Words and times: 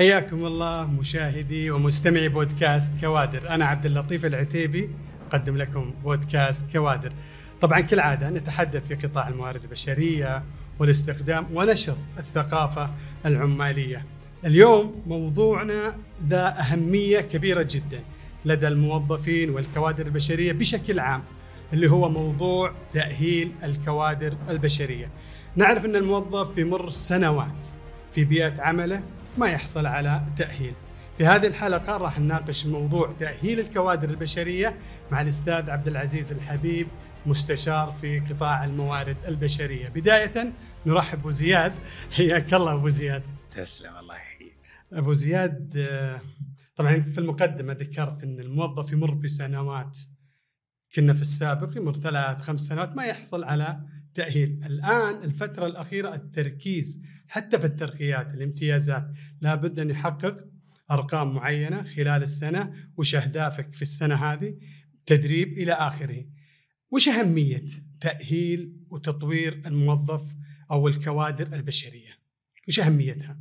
حياكم 0.00 0.46
الله 0.46 0.84
مشاهدي 0.84 1.70
ومستمعي 1.70 2.28
بودكاست 2.28 2.92
كوادر. 3.00 3.48
أنا 3.48 3.64
عبد 3.64 3.86
اللطيف 3.86 4.24
العتيبي 4.24 4.90
أقدم 5.32 5.56
لكم 5.56 5.94
بودكاست 6.04 6.64
كوادر. 6.72 7.12
طبعا 7.60 7.80
كالعادة 7.80 8.30
نتحدث 8.30 8.86
في 8.86 8.94
قطاع 8.94 9.28
الموارد 9.28 9.62
البشرية 9.62 10.42
والاستخدام 10.78 11.46
ونشر 11.54 11.96
الثقافة 12.18 12.90
العمالية. 13.26 14.04
اليوم 14.44 15.02
موضوعنا 15.06 15.96
ذا 16.28 16.60
أهمية 16.60 17.20
كبيرة 17.20 17.62
جدا 17.70 18.00
لدى 18.44 18.68
الموظفين 18.68 19.50
والكوادر 19.50 20.06
البشرية 20.06 20.52
بشكل 20.52 21.00
عام 21.00 21.22
اللي 21.72 21.90
هو 21.90 22.08
موضوع 22.08 22.72
تأهيل 22.92 23.52
الكوادر 23.64 24.36
البشرية. 24.48 25.10
نعرف 25.56 25.84
إن 25.84 25.96
الموظف 25.96 26.54
في 26.54 26.64
مر 26.64 26.90
سنوات 26.90 27.66
في 28.12 28.24
بيئة 28.24 28.62
عمله 28.62 29.02
ما 29.38 29.46
يحصل 29.46 29.86
على 29.86 30.22
تأهيل. 30.36 30.74
في 31.18 31.26
هذه 31.26 31.46
الحلقة 31.46 31.96
راح 31.96 32.18
نناقش 32.18 32.66
موضوع 32.66 33.12
تأهيل 33.18 33.60
الكوادر 33.60 34.10
البشرية 34.10 34.78
مع 35.10 35.20
الأستاذ 35.20 35.70
عبد 35.70 35.88
العزيز 35.88 36.32
الحبيب 36.32 36.88
مستشار 37.26 37.94
في 38.00 38.20
قطاع 38.20 38.64
الموارد 38.64 39.16
البشرية. 39.28 39.88
بداية 39.88 40.52
نرحب 40.86 41.22
بزياد 41.22 41.72
حياك 42.16 42.54
الله 42.54 42.74
أبو 42.74 42.88
زياد. 42.88 43.22
تسلم 43.50 43.96
الله 43.96 44.14
يحييك. 44.14 44.56
أبو 44.92 45.12
زياد 45.12 45.74
آه، 45.76 46.20
طبعا 46.76 47.00
في 47.00 47.18
المقدمة 47.18 47.72
ذكرت 47.72 48.22
أن 48.22 48.40
الموظف 48.40 48.92
يمر 48.92 49.14
بسنوات 49.14 49.98
كنا 50.94 51.14
في 51.14 51.22
السابق 51.22 51.76
يمر 51.76 51.96
ثلاث 51.98 52.42
خمس 52.42 52.60
سنوات 52.60 52.96
ما 52.96 53.04
يحصل 53.04 53.44
على 53.44 53.80
تأهيل 54.14 54.60
الآن 54.66 55.24
الفترة 55.24 55.66
الأخيرة 55.66 56.14
التركيز 56.14 57.02
حتى 57.28 57.58
في 57.58 57.66
الترقيات 57.66 58.34
الامتيازات 58.34 59.10
لابد 59.40 59.80
أن 59.80 59.90
يحقق 59.90 60.46
أرقام 60.90 61.34
معينة 61.34 61.82
خلال 61.82 62.22
السنة 62.22 62.74
وش 62.96 63.14
أهدافك 63.14 63.74
في 63.74 63.82
السنة 63.82 64.14
هذه؟ 64.14 64.58
تدريب 65.06 65.58
إلى 65.58 65.72
آخره. 65.72 66.24
وش 66.90 67.08
أهمية 67.08 67.64
تأهيل 68.00 68.76
وتطوير 68.90 69.62
الموظف 69.66 70.34
أو 70.70 70.88
الكوادر 70.88 71.54
البشرية؟ 71.56 72.18
وش 72.68 72.80
أهميتها؟ 72.80 73.38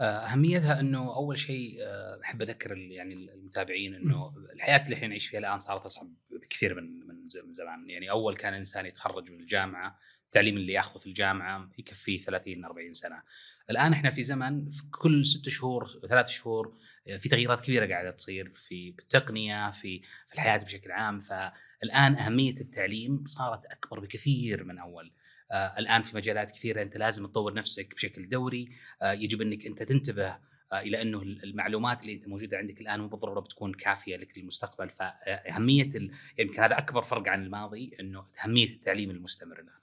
آه، 0.00 0.04
أهميتها 0.04 0.80
إنه 0.80 1.16
أول 1.16 1.38
شيء 1.38 1.76
آه، 1.82 2.20
أحب 2.24 2.42
أذكر 2.42 2.76
يعني 2.76 3.14
المتابعين 3.14 3.94
إنه 3.94 4.34
الحياة 4.54 4.84
اللي 4.84 4.96
إحنا 4.96 5.08
نعيش 5.08 5.26
فيها 5.26 5.40
الآن 5.40 5.58
صارت 5.58 5.84
أصعب 5.84 6.06
بكثير 6.42 6.74
من 6.74 7.03
من 7.44 7.52
زمان. 7.52 7.90
يعني 7.90 8.10
أول 8.10 8.36
كان 8.36 8.54
إنسان 8.54 8.86
يتخرج 8.86 9.30
من 9.30 9.40
الجامعة 9.40 9.98
التعليم 10.34 10.56
اللي 10.56 10.72
ياخذه 10.72 10.98
في 10.98 11.06
الجامعة 11.06 11.70
يكفيه 11.78 12.20
30 12.20 12.64
40 12.64 12.92
سنة. 12.92 13.22
الآن 13.70 13.92
إحنا 13.92 14.10
في 14.10 14.22
زمن 14.22 14.70
في 14.70 14.82
كل 14.90 15.26
ست 15.26 15.48
شهور 15.48 15.86
ثلاث 16.08 16.28
شهور 16.28 16.78
آه، 17.08 17.16
في 17.16 17.28
تغييرات 17.28 17.60
كبيرة 17.60 17.86
قاعدة 17.86 18.10
تصير 18.10 18.52
في 18.56 18.94
التقنية 18.98 19.70
في 19.70 20.00
في 20.28 20.34
الحياة 20.34 20.56
بشكل 20.56 20.90
عام. 20.90 21.20
فالآن 21.20 22.14
أهمية 22.14 22.54
التعليم 22.60 23.24
صارت 23.24 23.64
أكبر 23.66 24.00
بكثير 24.00 24.64
من 24.64 24.78
أول. 24.78 25.12
آه 25.52 25.78
الآن 25.78 26.02
في 26.02 26.16
مجالات 26.16 26.50
كثيرة 26.50 26.82
أنت 26.82 26.96
لازم 26.96 27.26
تطور 27.26 27.54
نفسك 27.54 27.94
بشكل 27.94 28.28
دوري. 28.28 28.68
آه 29.02 29.12
يجب 29.12 29.42
إنك 29.42 29.66
أنت 29.66 29.82
تنتبه 29.82 30.38
إلى 30.80 31.02
أنه 31.02 31.22
المعلومات 31.22 32.02
اللي 32.02 32.14
أنت 32.14 32.28
موجودة 32.28 32.56
عندك 32.56 32.80
الآن 32.80 33.00
مو 33.00 33.08
بالضرورة 33.08 33.40
بتكون 33.40 33.74
كافية 33.74 34.16
لك 34.16 34.38
للمستقبل 34.38 34.90
فاهميه 34.90 35.92
يمكن 36.38 36.62
هذا 36.62 36.78
أكبر 36.78 37.02
فرق 37.02 37.28
عن 37.28 37.44
الماضي 37.44 37.96
إنه 38.00 38.26
أهمية 38.44 38.68
التعليم 38.68 39.10
المستمر 39.10 39.60
الآن. 39.60 39.80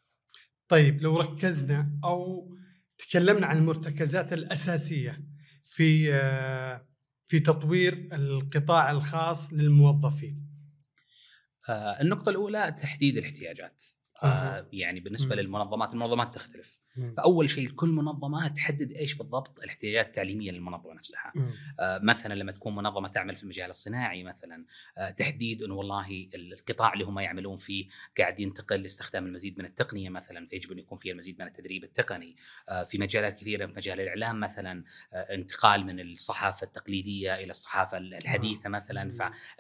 طيب 0.67 1.01
لو 1.01 1.19
ركزنا 1.19 1.99
أو 2.03 2.51
تكلمنا 2.97 3.47
عن 3.47 3.57
المرتكزات 3.57 4.33
الأساسية 4.33 5.23
في 5.65 6.13
آه، 6.13 6.87
في 7.27 7.39
تطوير 7.39 8.09
القطاع 8.13 8.91
الخاص 8.91 9.53
للموظفين. 9.53 10.47
آه، 11.69 12.01
النقطة 12.01 12.29
الأولى 12.29 12.75
تحديد 12.81 13.17
الاحتياجات. 13.17 13.83
آه 14.23 14.67
يعني 14.73 14.99
بالنسبة 14.99 15.35
مم. 15.35 15.41
للمنظمات 15.41 15.93
المنظمات 15.93 16.35
تختلف 16.35 16.79
مم. 16.95 17.13
فأول 17.17 17.49
شيء 17.49 17.69
كل 17.69 17.89
منظمة 17.89 18.47
تحدد 18.47 18.91
إيش 18.91 19.15
بالضبط 19.15 19.59
الاحتياجات 19.59 20.07
التعليمية 20.07 20.51
للمنظمة 20.51 20.93
نفسها. 20.93 21.33
آه 21.79 21.99
مثلا 22.03 22.33
لما 22.33 22.51
تكون 22.51 22.75
منظمة 22.75 23.07
تعمل 23.07 23.37
في 23.37 23.43
المجال 23.43 23.69
الصناعي 23.69 24.23
مثلا 24.23 24.65
آه 24.97 25.09
تحديد 25.09 25.63
إنه 25.63 25.73
والله 25.75 26.29
القطاع 26.35 26.93
اللي 26.93 27.05
هم 27.05 27.19
يعملون 27.19 27.57
فيه 27.57 27.87
قاعد 28.17 28.39
ينتقل 28.39 28.81
لاستخدام 28.81 29.25
المزيد 29.25 29.59
من 29.59 29.65
التقنية 29.65 30.09
مثلا 30.09 30.45
فيجب 30.47 30.71
ان 30.71 30.79
يكون 30.79 30.97
فيه 30.97 31.11
المزيد 31.11 31.39
من 31.39 31.47
التدريب 31.47 31.83
التقني. 31.83 32.35
آه 32.69 32.83
في 32.83 32.97
مجالات 32.97 33.39
كثيرة 33.39 33.65
في 33.65 33.73
مجال 33.77 33.99
الإعلام 33.99 34.39
مثلا 34.39 34.83
آه 35.13 35.33
انتقال 35.33 35.85
من 35.85 35.99
الصحافة 35.99 36.65
التقليدية 36.65 37.35
إلى 37.35 37.49
الصحافة 37.49 37.97
الحديثة 37.97 38.69
مثلا. 38.69 39.11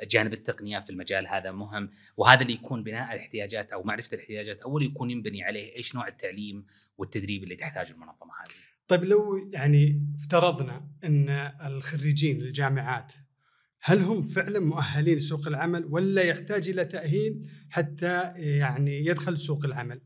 فجانب 0.01 0.33
التقنية 0.33 0.79
في 0.79 0.89
المجال 0.89 1.27
هذا 1.27 1.51
مهم. 1.51 1.91
وهذا 2.17 2.41
اللي 2.41 2.53
يكون 2.53 2.83
بناء 2.83 3.13
الاحتياجات 3.13 3.71
أو 3.71 3.83
معرفة 3.83 4.09
الاحتياجات 4.13 4.31
الاحتياجات. 4.31 4.61
أول 4.61 4.83
يكون 4.83 5.11
ينبني 5.11 5.43
عليه 5.43 5.75
إيش 5.75 5.95
نوع 5.95 6.07
التعليم 6.07 6.65
والتدريب 7.01 7.43
اللي 7.43 7.55
تحتاجه 7.55 7.91
المنظمة 7.91 8.31
هذه. 8.45 8.53
طيب 8.87 9.03
لو 9.03 9.49
يعني 9.53 10.07
افترضنا 10.15 10.87
إن 11.03 11.29
الخريجين 11.65 12.41
الجامعات 12.41 13.13
هل 13.81 13.99
هم 13.99 14.23
فعلا 14.23 14.59
مؤهلين 14.59 15.17
لسوق 15.17 15.47
العمل 15.47 15.85
ولا 15.85 16.21
يحتاج 16.21 16.69
إلى 16.69 16.85
تأهيل 16.85 17.49
حتى 17.69 18.31
يعني 18.35 19.05
يدخل 19.05 19.37
سوق 19.37 19.65
العمل؟ 19.65 20.01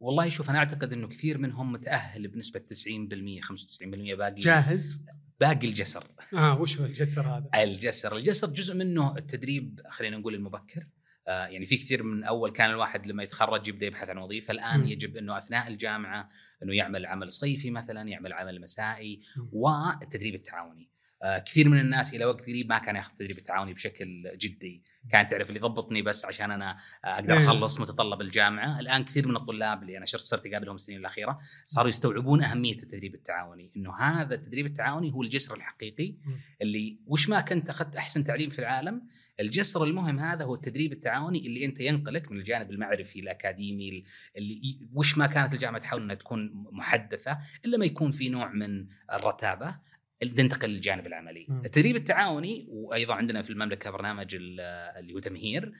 والله 0.00 0.28
شوف 0.28 0.50
أنا 0.50 0.58
أعتقد 0.58 0.92
إنه 0.92 1.08
كثير 1.08 1.38
منهم 1.38 1.72
متأهل 1.72 2.28
بنسبة 2.28 2.60
90% 2.60 2.62
95% 2.62 4.16
باقي 4.18 4.34
جاهز 4.34 5.04
باقي 5.40 5.68
الجسر 5.68 6.04
آه 6.34 6.60
وش 6.60 6.80
هو 6.80 6.84
الجسر 6.84 7.26
هذا؟ 7.26 7.50
الجسر، 7.62 8.16
الجسر 8.16 8.50
جزء 8.50 8.74
منه 8.74 9.16
التدريب 9.16 9.80
خلينا 9.88 10.16
نقول 10.16 10.34
المبكر 10.34 10.86
يعني 11.30 11.66
في 11.66 11.76
كثير 11.76 12.02
من 12.02 12.24
أول 12.24 12.50
كان 12.50 12.70
الواحد 12.70 13.06
لما 13.06 13.22
يتخرج 13.22 13.68
يبدأ 13.68 13.86
يبحث 13.86 14.10
عن 14.10 14.18
وظيفة 14.18 14.52
الآن 14.52 14.80
م. 14.80 14.84
يجب 14.84 15.16
إنه 15.16 15.38
أثناء 15.38 15.68
الجامعة 15.68 16.28
إنه 16.62 16.74
يعمل 16.74 17.06
عمل 17.06 17.32
صيفي 17.32 17.70
مثلا 17.70 18.08
يعمل 18.08 18.32
عمل 18.32 18.60
مسائي. 18.60 19.20
والتدريب 19.52 20.34
التعاوني 20.34 20.82
آه، 20.82 20.99
كثير 21.46 21.68
من 21.68 21.80
الناس 21.80 22.14
إلى 22.14 22.24
وقت 22.24 22.40
قريب 22.40 22.68
ما 22.68 22.78
كان 22.78 22.96
ياخذ 22.96 23.10
التدريب 23.10 23.38
التعاوني 23.38 23.74
بشكل 23.74 24.32
جدي. 24.36 24.82
كان 25.10 25.26
تعرف 25.26 25.48
اللي 25.48 25.60
يضبطني 25.60 26.02
بس 26.02 26.24
عشان 26.24 26.50
أنا 26.50 26.78
أقدر 27.04 27.32
إيه. 27.38 27.44
أخلص 27.44 27.80
متطلب 27.80 28.20
الجامعة. 28.20 28.80
الآن 28.80 29.04
كثير 29.04 29.28
من 29.28 29.36
الطلاب 29.36 29.82
اللي 29.82 29.96
أنا 29.96 30.06
صرت 30.06 30.46
أقابلهم 30.46 30.74
السنين 30.74 30.98
الأخيرة 30.98 31.38
صاروا 31.64 31.88
يستوعبون 31.88 32.42
أهمية 32.42 32.72
التدريب 32.72 33.14
التعاوني 33.14 33.70
إنه 33.76 33.96
هذا 33.96 34.34
التدريب 34.34 34.66
التعاوني 34.66 35.12
هو 35.12 35.22
الجسر 35.22 35.54
الحقيقي 35.54 36.14
اللي 36.62 36.98
وش 37.06 37.28
ما 37.28 37.40
كنت 37.40 37.70
أخذت 37.70 37.96
أحسن 37.96 38.24
تعليم 38.24 38.50
في 38.50 38.58
العالم 38.58 39.02
الجسر 39.40 39.84
المهم 39.84 40.18
هذا 40.18 40.44
هو 40.44 40.54
التدريب 40.54 40.92
التعاوني 40.92 41.46
اللي 41.46 41.64
أنت 41.64 41.80
ينقلك 41.80 42.32
من 42.32 42.38
الجانب 42.38 42.70
المعرفي 42.70 43.20
الأكاديمي 43.20 44.04
اللي 44.36 44.78
وش 44.92 45.18
ما 45.18 45.26
كانت 45.26 45.54
الجامعة 45.54 45.80
تحاول 45.80 46.02
إنها 46.02 46.14
تكون 46.14 46.66
محدثة 46.72 47.38
إلا 47.64 47.78
ما 47.78 47.84
يكون 47.84 48.10
في 48.10 48.28
نوع 48.28 48.52
من 48.52 48.86
الرتابة. 49.12 49.89
ننتقل 50.22 50.70
للجانب 50.70 51.06
العملي. 51.06 51.46
م. 51.48 51.64
التدريب 51.64 51.96
التعاوني 51.96 52.66
وأيضا 52.68 53.14
عندنا 53.14 53.42
في 53.42 53.50
المملكة 53.50 53.90
برنامج 53.90 54.34
اللي 54.34 55.12
هو 55.14 55.18
تمهير 55.18 55.72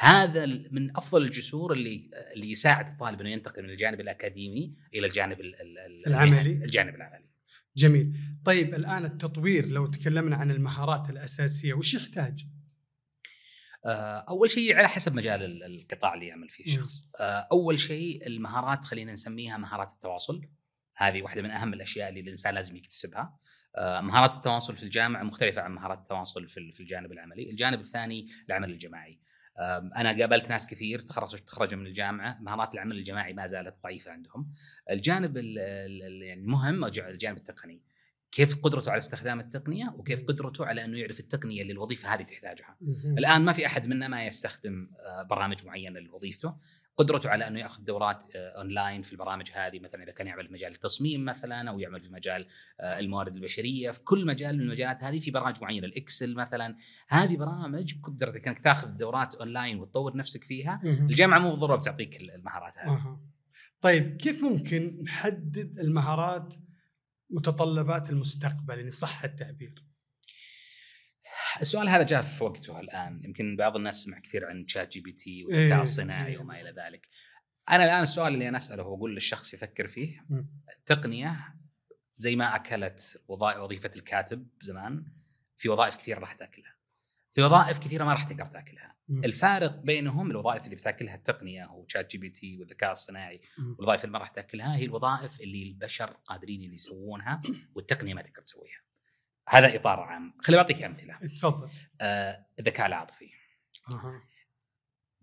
هذا 0.00 0.46
من 0.46 0.96
أفضل 0.96 1.22
الجسور 1.22 1.72
اللي 1.72 2.10
اللي 2.34 2.50
يساعد 2.50 2.88
الطالب 2.88 3.20
إنه 3.20 3.30
ينتقل 3.30 3.62
من 3.62 3.70
الجانب 3.70 4.00
الأكاديمي 4.00 4.76
إلى 4.94 5.06
الجانب 5.06 5.40
العملي. 6.06 6.50
الجانب 6.50 6.94
العملي. 6.94 7.32
جميل. 7.76 8.16
طيب 8.44 8.74
الآن 8.74 9.04
التطوير 9.04 9.66
لو 9.66 9.86
تكلمنا 9.86 10.36
عن 10.36 10.50
المهارات 10.50 11.10
الأساسية 11.10 11.74
وش 11.74 11.94
يحتاج؟ 11.94 12.44
آه، 13.86 14.24
أول 14.28 14.50
شيء 14.50 14.76
على 14.76 14.88
حسب 14.88 15.14
مجال 15.14 15.62
القطاع 15.62 16.14
اللي 16.14 16.26
يعمل 16.26 16.48
فيه 16.48 16.64
الشخص 16.64 17.10
آه، 17.20 17.48
أول 17.52 17.78
شيء 17.78 18.26
المهارات 18.26 18.84
خلينا 18.84 19.12
نسميها 19.12 19.56
مهارات 19.56 19.90
التواصل. 19.90 20.48
هذه 20.96 21.22
واحدة 21.22 21.42
من 21.42 21.50
أهم 21.50 21.74
الأشياء 21.74 22.08
اللي 22.08 22.20
الإنسان 22.20 22.54
لازم 22.54 22.76
يكتسبها. 22.76 23.38
مهارات 23.78 24.34
التواصل 24.34 24.76
في 24.76 24.82
الجامعة 24.82 25.22
مختلفة 25.22 25.62
عن 25.62 25.74
مهارات 25.74 25.98
التواصل 25.98 26.48
في 26.48 26.80
الجانب 26.80 27.12
العملي. 27.12 27.50
الجانب 27.50 27.80
الثاني 27.80 28.28
العمل 28.48 28.70
الجماعي. 28.70 29.18
أنا 29.96 30.18
قابلت 30.18 30.48
ناس 30.48 30.66
كثير 30.66 30.98
تخرجوا 30.98 31.38
تخرجوا 31.38 31.78
من 31.78 31.86
الجامعة 31.86 32.38
مهارات 32.40 32.74
العمل 32.74 32.96
الجماعي 32.96 33.32
ما 33.32 33.46
زالت 33.46 33.82
ضعيفة 33.82 34.10
عندهم. 34.10 34.52
الجانب 34.90 35.36
يعني 35.36 36.34
المهم 36.34 36.84
الجانب 36.84 37.36
التقني. 37.36 37.82
كيف 38.32 38.56
قدرته 38.62 38.90
على 38.90 38.98
استخدام 38.98 39.40
التقنية 39.40 39.94
وكيف 39.96 40.24
قدرته 40.24 40.66
على 40.66 40.84
أنه 40.84 40.98
يعرف 40.98 41.20
التقنية 41.20 41.62
اللي 41.62 41.72
الوظيفة 41.72 42.14
هذه 42.14 42.22
تحتاجها. 42.22 42.76
الآن 43.18 43.44
ما 43.44 43.52
في 43.52 43.66
أحد 43.66 43.86
منا 43.86 44.08
ما 44.08 44.26
يستخدم 44.26 44.90
آه، 44.98 45.22
برامج 45.22 45.66
معينة 45.66 46.00
لوظيفته، 46.00 46.56
قدرته 46.96 47.30
على 47.30 47.48
أنه 47.48 47.60
يأخذ 47.60 47.84
دورات 47.84 48.24
آه، 48.36 48.58
اونلاين 48.58 49.02
في 49.02 49.12
البرامج 49.12 49.50
هذه 49.54 49.80
مثلا 49.80 50.02
إذا 50.02 50.12
كان 50.12 50.26
يعمل 50.26 50.46
في 50.46 50.52
مجال 50.52 50.72
التصميم 50.72 51.24
مثلا 51.24 51.70
أو 51.70 51.78
يعمل 51.78 52.00
في 52.00 52.12
مجال 52.12 52.46
آه، 52.80 52.98
الموارد 52.98 53.36
البشرية 53.36 53.90
في 53.90 54.00
كل 54.00 54.26
مجال 54.26 54.56
من 54.56 54.62
المجالات 54.62 55.04
هذه 55.04 55.18
في 55.18 55.30
برامج 55.30 55.62
معينة 55.62 55.86
ال 55.86 55.94
Excel 55.94 56.34
مثلا. 56.34 56.76
هذه 57.08 57.36
برامج 57.36 57.94
قدرتك 58.02 58.48
إنك 58.48 58.58
تأخذ 58.58 58.88
دورات 58.88 59.34
اونلاين 59.34 59.80
وتطور 59.80 60.16
نفسك 60.16 60.44
فيها 60.44 60.80
الجامعة 60.84 61.38
مو 61.38 61.50
بالضرورة 61.50 61.76
بتعطيك 61.76 62.20
المهارات 62.20 62.78
هذه. 62.78 63.18
طيب 63.80 64.16
كيف 64.16 64.42
ممكن 64.42 64.98
نحدد 65.02 65.78
المهارات 65.78 66.54
متطلبات 67.30 68.10
المستقبل 68.10 68.76
يعني 68.76 68.90
صح 68.90 69.24
التعبير؟ 69.24 69.91
السؤال 71.60 71.88
هذا 71.88 72.02
جاء 72.02 72.22
في 72.22 72.44
وقته 72.44 72.80
الآن 72.80 73.20
يمكن 73.24 73.56
بعض 73.56 73.76
الناس 73.76 74.02
سمع 74.02 74.18
كثير 74.18 74.46
عن 74.46 74.68
ChatGPT 74.68 75.44
والذكاء 75.44 75.76
إيه، 75.76 75.80
الصناعي 75.80 76.32
إيه. 76.32 76.38
وما 76.38 76.60
إلى 76.60 76.70
ذلك 76.70 77.08
أنا 77.70 77.84
الآن 77.84 78.02
السؤال 78.02 78.34
اللي 78.34 78.48
أنا 78.48 78.56
أسأله 78.56 78.82
واقول 78.82 79.14
للشخص 79.14 79.54
يفكر 79.54 79.86
فيه. 79.86 80.26
التقنيه 80.78 81.54
زي 82.16 82.36
ما 82.36 82.56
أكلت 82.56 83.22
وظائف 83.28 83.58
وظيفة 83.58 83.90
الكاتب 83.96 84.48
زمان 84.60 85.04
في 85.56 85.68
وظائف 85.68 85.96
كثيرة 85.96 86.18
راح 86.18 86.32
تأكلها 86.32 86.76
في 87.32 87.42
وظائف 87.42 87.78
كثيرة 87.78 88.04
ما 88.04 88.12
راح 88.12 88.24
تقدر 88.24 88.46
تأكلها 88.46 88.96
مم. 89.08 89.24
الفارق 89.24 89.76
بينهم 89.76 90.30
الوظائف 90.30 90.64
اللي 90.64 90.76
بتأكلها 90.76 91.14
التقنية 91.14 91.70
و 91.70 92.10
ChatGPT 92.10 92.58
والذكاء 92.58 92.90
الصناعي. 92.90 93.40
والوظائف 93.58 94.04
اللي 94.04 94.12
ما 94.12 94.18
راح 94.18 94.28
تأكلها 94.28 94.76
هي 94.76 94.84
الوظائف 94.84 95.40
اللي 95.40 95.62
البشر 95.62 96.10
قادرين 96.24 96.60
اللي 96.60 96.74
يسوونها 96.74 97.42
والتقنية 97.74 98.14
ما 98.14 98.22
تقدر 98.22 98.42
تسويها 98.42 98.82
هذا 99.48 99.76
إطار 99.76 100.00
عام. 100.00 100.34
خليني 100.38 100.62
بعطيك 100.62 100.82
أمثلة. 100.82 101.18
تفضل. 101.38 101.70
آه 102.00 102.46
الذكاء 102.58 102.86
العاطفي. 102.86 103.30
أها. 103.94 104.22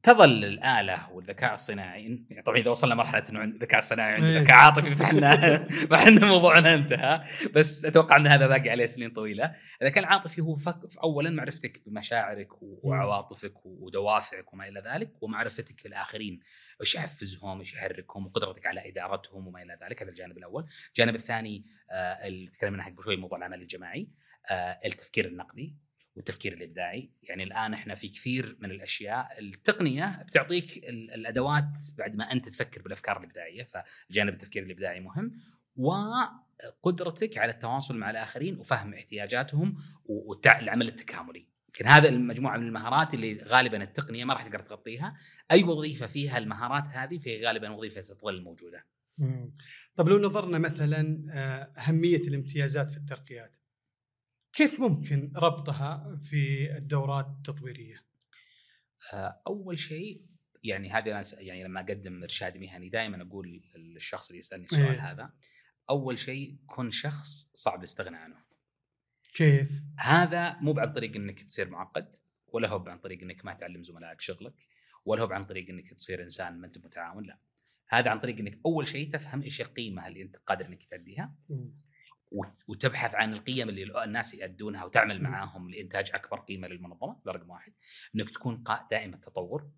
تظل 0.03 0.45
الآلة 0.45 1.11
والذكاء 1.11 1.53
الصناعي 1.53 2.25
يعني 2.29 2.43
طبعا 2.43 2.57
إذا 2.57 2.71
وصلنا 2.71 2.95
مرحلة 2.95 3.23
إنه 3.29 3.43
الذكاء 3.43 3.77
الصناعي 3.77 4.11
وعند 4.11 4.23
إيه. 4.23 4.39
ذكاء 4.39 4.55
عاطفي 4.55 4.95
فاحنا 4.95 5.57
فإحنا 5.89 6.25
موضوعنا 6.25 6.73
انتهى. 6.73 7.23
بس 7.55 7.85
أتوقع 7.85 8.17
إن 8.17 8.27
هذا 8.27 8.47
باقي 8.47 8.69
عليه 8.69 8.85
سنين 8.85 9.09
طويلة. 9.09 9.55
الذكاء 9.81 10.03
العاطفي 10.03 10.41
هو 10.41 10.55
فك 10.55 10.79
اولا 11.03 11.29
معرفتك 11.29 11.81
بمشاعرك 11.85 12.47
وعواطفك 12.61 13.65
ودوافعك 13.65 14.53
وما 14.53 14.67
إلى 14.67 14.83
ذلك 14.85 15.23
ومعرفتك 15.23 15.83
بالاخرين 15.83 16.39
إيش 16.81 16.95
يحفزهم؟ 16.95 17.59
إيش 17.59 17.73
يحركهم؟ 17.73 18.25
وقدرتك 18.25 18.67
على 18.67 18.89
إدارتهم 18.89 19.47
وما 19.47 19.61
إلى 19.61 19.77
ذلك. 19.83 20.01
هذا 20.01 20.09
الجانب 20.09 20.37
الأول. 20.37 20.65
الجانب 20.87 21.15
الثاني 21.15 21.65
آه 21.91 22.27
اللي 22.27 22.47
تكلمنا 22.47 22.83
عنه 22.83 22.93
قبل 22.93 23.03
شوي 23.03 23.15
موضوع 23.15 23.37
العمل 23.37 23.61
الجماعي 23.61 24.09
آه 24.51 24.79
التفكير 24.85 25.25
النقدي. 25.25 25.88
والتفكير 26.15 26.53
الإبداعي. 26.53 27.11
يعني 27.23 27.43
الآن 27.43 27.73
إحنا 27.73 27.95
في 27.95 28.09
كثير 28.09 28.57
من 28.59 28.71
الأشياء 28.71 29.39
التقنية 29.39 30.23
بتعطيك 30.27 30.77
ال- 30.77 31.11
الأدوات 31.11 31.79
بعد 31.97 32.15
ما 32.15 32.31
أنت 32.31 32.49
تفكر 32.49 32.81
بالأفكار 32.81 33.17
الإبداعية 33.17 33.63
فجانب 33.63 34.33
التفكير 34.33 34.63
الإبداعي 34.63 34.99
مهم. 34.99 35.39
وقدرتك 35.75 37.37
على 37.37 37.51
التواصل 37.51 37.97
مع 37.97 38.09
الآخرين 38.09 38.59
وفهم 38.59 38.93
احتياجاتهم 38.93 39.77
والعمل 40.05 40.87
التكاملي. 40.87 41.47
يمكن 41.67 41.85
هذا 41.87 42.09
المجموعة 42.09 42.57
من 42.57 42.67
المهارات 42.67 43.13
اللي 43.13 43.43
غالبا 43.43 43.83
التقنية 43.83 44.25
ما 44.25 44.33
راح 44.33 44.43
تقدر 44.43 44.59
تغطيها. 44.59 45.17
أي 45.51 45.63
وظيفة 45.63 46.07
فيها 46.07 46.37
المهارات 46.37 46.87
هذه 46.87 47.17
فهي 47.17 47.45
غالبا 47.45 47.69
وظيفة 47.69 48.01
ستظل 48.01 48.41
موجودة. 48.43 48.85
طب 49.95 50.07
لو 50.09 50.19
نظرنا 50.19 50.57
مثلا 50.57 51.25
آه، 51.31 51.79
أهمية 51.81 52.17
الامتيازات 52.27 52.91
في 52.91 52.97
الترقيات. 52.97 53.58
كيف 54.53 54.79
ممكن 54.79 55.31
ربطها 55.35 56.17
في 56.23 56.71
الدورات 56.77 57.25
التطويرية؟ 57.27 58.05
آه، 59.13 59.41
أول 59.47 59.79
شيء 59.79 60.25
يعني 60.63 60.91
هذه 60.91 61.11
أنا 61.11 61.21
يعني 61.37 61.63
لما 61.63 61.79
أقدم 61.79 62.23
إرشاد 62.23 62.57
مهني 62.57 62.89
دائما 62.89 63.21
أقول 63.21 63.61
للشخص 63.75 64.29
اللي 64.29 64.39
يسألني 64.39 64.65
السؤال 64.65 64.85
إيه. 64.89 65.11
هذا 65.11 65.33
أول 65.89 66.19
شيء 66.19 66.57
كن 66.67 66.91
شخص 66.91 67.49
صعب 67.53 67.79
الاستغناء 67.79 68.21
عنه 68.21 68.35
كيف؟ 69.33 69.81
هذا 69.97 70.59
مو 70.59 70.79
عن 70.79 70.93
طريق 70.93 71.15
إنك 71.15 71.41
تصير 71.43 71.69
معقد 71.69 72.15
ولا 72.47 72.67
هو 72.67 72.89
عن 72.89 72.99
طريق 72.99 73.21
إنك 73.21 73.45
ما 73.45 73.53
تعلم 73.53 73.83
زملائك 73.83 74.21
شغلك 74.21 74.53
ولا 75.05 75.21
هو 75.21 75.27
عن 75.27 75.45
طريق 75.45 75.69
إنك 75.69 75.93
تصير 75.93 76.23
إنسان 76.23 76.57
ما 76.61 76.67
أنت 76.67 76.77
متعاون 76.77 77.23
لا 77.23 77.39
هذا 77.89 78.09
عن 78.09 78.19
طريق 78.19 78.37
إنك 78.39 78.59
أول 78.65 78.87
شيء 78.87 79.11
تفهم 79.13 79.41
إيش 79.41 79.61
القيمة 79.61 80.07
اللي 80.07 80.21
أنت 80.21 80.37
قادر 80.37 80.65
إنك. 81.09 81.31
وت- 81.49 81.73
وتبحث 82.67 83.15
عن 83.15 83.33
القيم 83.33 83.69
اللي 83.69 84.03
الناس 84.03 84.33
يأدونها 84.33 84.83
وتعمل. 84.83 85.21
معاهم 85.23 85.69
لإنتاج 85.69 86.11
أكبر 86.13 86.39
قيمة 86.39 86.67
للمنظمة 86.67 87.19
هذا 87.25 87.31
رقم 87.31 87.49
واحد 87.49 87.73
إنك 88.15 88.29
تكون 88.29 88.63
دائم 88.91 89.13
التطور 89.13 89.69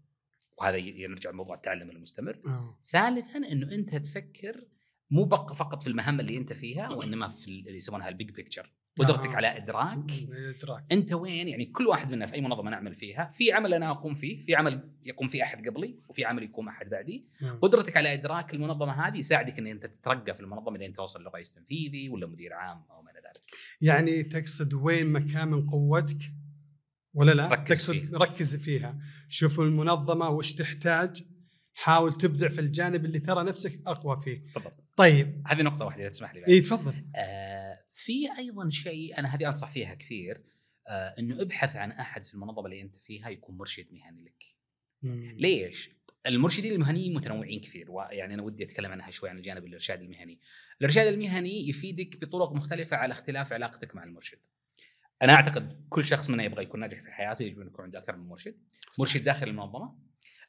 وهذا 0.57 0.77
يرجع 0.77 1.30
لموضوع 1.30 1.56
التعلم 1.56 1.89
المستمر 1.89 2.42
آه. 2.45 2.80
ثالثا 2.86 3.38
إنه 3.38 3.71
أنت 3.71 3.95
تفكر 3.95 4.68
مو 5.12 5.25
فقط 5.53 5.81
في 5.83 5.89
المهام 5.89 6.19
اللي 6.19 6.38
أنت 6.38 6.53
فيها 6.53 6.89
وإنما 6.92 7.30
في 7.30 7.48
ال- 7.48 7.65
اللي 7.68 7.77
يسمونها 7.77 8.09
ال 8.10 8.15
big 8.15 8.30
picture 8.31 8.72
قدرتك 9.01 9.30
آه. 9.31 9.36
على 9.36 9.57
إدراك. 9.57 10.12
إدراك 10.57 10.83
أنت 10.92 11.13
وين 11.13 11.48
يعني 11.48 11.65
كل 11.65 11.88
واحد 11.88 12.12
منا 12.12 12.25
في 12.25 12.33
أي 12.33 12.42
منظمة 12.42 12.69
نعمل 12.69 12.95
فيها 12.95 13.30
في 13.33 13.51
عمل 13.53 13.74
أنا 13.74 13.92
أقوم 13.92 14.13
فيه 14.13 14.42
في 14.42 14.56
عمل 14.56 14.89
يقوم 15.06 15.27
فيه 15.27 15.44
أحد 15.44 15.68
قبلي 15.68 15.95
وفي 16.09 16.25
عمل 16.25 16.44
يقوم 16.44 16.68
أحد 16.68 16.89
بعدي 16.89 17.25
مم. 17.42 17.59
قدرتك 17.62 17.98
على 17.98 18.13
إدراك 18.13 18.53
المنظمة 18.53 19.07
هذه 19.07 19.18
يساعدك 19.18 19.59
إن 19.59 19.68
أنت 19.68 19.86
تترقى 19.86 20.33
في 20.33 20.39
المنظمة 20.39 20.77
لين 20.77 20.94
توصل 20.94 21.24
لرئيس 21.24 21.53
تنفيذي 21.53 22.09
ولا 22.09 22.27
مدير 22.27 22.53
عام 22.53 22.83
أو 22.92 23.01
ما 23.01 23.12
إلى 23.12 23.19
ذلك 23.19 23.42
يعني 23.81 24.24
تقصد 24.24 24.74
وين 24.74 25.07
مكان 25.07 25.48
من 25.48 25.69
قوتك 25.69 26.31
ولا 27.13 27.31
لا؟ 27.31 27.48
ركز 27.48 27.68
تقصد 27.68 27.94
فيه. 27.94 28.18
ركز 28.18 28.56
فيها 28.56 28.98
شوف 29.30 29.59
المنظمة 29.59 30.30
وش 30.30 30.53
تحتاج 30.53 31.24
حاول 31.74 32.18
تبدع 32.18 32.50
في 32.50 32.62
الجانب 32.62 33.06
اللي 33.06 33.19
ترى 33.19 33.44
نفسك 33.44 33.80
أقوى 33.88 34.19
فيه 34.19 34.44
بالضبط 34.56 34.74
طيب 34.98 35.42
هذه 35.48 35.62
نقطة 35.62 35.86
واحدة 35.86 36.01
إذا 36.01 36.09
تسمح 36.09 36.36
لي. 36.36 36.48
إي 36.48 36.62
تفضل 36.62 36.94
آه 37.15 37.71
في 37.92 38.38
أيضا 38.38 38.70
شيء 38.70 39.20
أنا 39.20 39.36
هذه 39.36 39.48
أنصح 39.48 39.72
فيها 39.72 39.94
كثير 39.94 40.44
آه 40.88 41.16
إنه 41.20 41.42
ابحث 41.42 41.76
عن 41.76 41.92
أحد 41.92 42.24
في 42.24 42.34
المنظمة 42.34 42.66
اللي 42.66 42.82
أنت 42.82 42.96
فيها 42.96 43.30
يكون 43.30 43.58
مرشد 43.58 43.88
مهني 43.92 44.24
لك 44.24 44.44
مم. 45.02 45.36
ليش؟ 45.38 45.90
المرشدين 46.28 46.74
المهنيين 46.74 47.14
متنوعين 47.14 47.60
كثير 47.62 47.92
ويعني 47.92 48.34
أنا 48.34 48.44
ودي 48.44 48.64
أتكلم 48.64 48.92
عنها 48.92 49.10
شوي 49.10 49.30
عن 49.30 49.38
الجانب 49.38 49.66
الإرشاد 49.66 50.02
المهني. 50.02 50.40
الإرشاد 50.82 51.08
المهني 51.08 51.70
يفيدك 51.70 52.22
بطرق 52.22 52.54
مختلفة 52.54 52.98
على 52.98 53.12
اختلاف 53.12 53.54
علاقتك 53.54 53.96
مع 53.96 54.04
المرشد. 54.04 54.38
أنا 55.22 55.34
أعتقد 55.34 55.86
كل 55.90 56.04
شخص 56.04 56.30
منا 56.30 56.44
يبغى 56.44 56.64
يكون 56.64 56.80
ناجح 56.80 57.02
في 57.02 57.12
حياته 57.12 57.44
يجب 57.44 57.62
أن 57.62 57.68
يكون 57.68 57.86
عنده 57.86 58.00
أكثر 58.00 58.16
من 58.16 58.28
مرشد. 58.28 58.56
مرشد 59.00 59.24
داخل 59.24 59.48
المنظمة. 59.48 60.00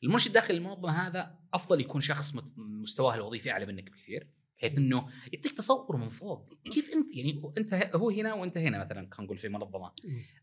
المرشد 0.05 0.33
داخل 0.33 0.55
المنظمة 0.55 1.07
هذا 1.07 1.39
أفضل 1.55 1.81
يكون 1.81 2.01
شخص 2.01 2.35
مستواه 2.57 3.15
الوظيفي 3.15 3.51
أعلى 3.51 3.67
منك 3.67 3.91
بكثير. 3.91 4.29
بحيث 4.63 4.79
إنه 4.79 5.09
يعطيك 5.33 5.53
تصور 5.53 5.97
من 5.97 6.09
فوق. 6.09 6.55
كيف 6.65 6.91
أنت 6.95 7.17
يعني 7.17 7.43
أنت 7.59 7.91
هو 7.95 8.11
هنا 8.11 8.35
وأنت 8.35 8.59
هنا 8.59 8.85
مثلا 8.85 9.09
خلينا 9.13 9.25
نقول 9.25 9.37
في 9.37 9.49
منظمه. 9.49 9.93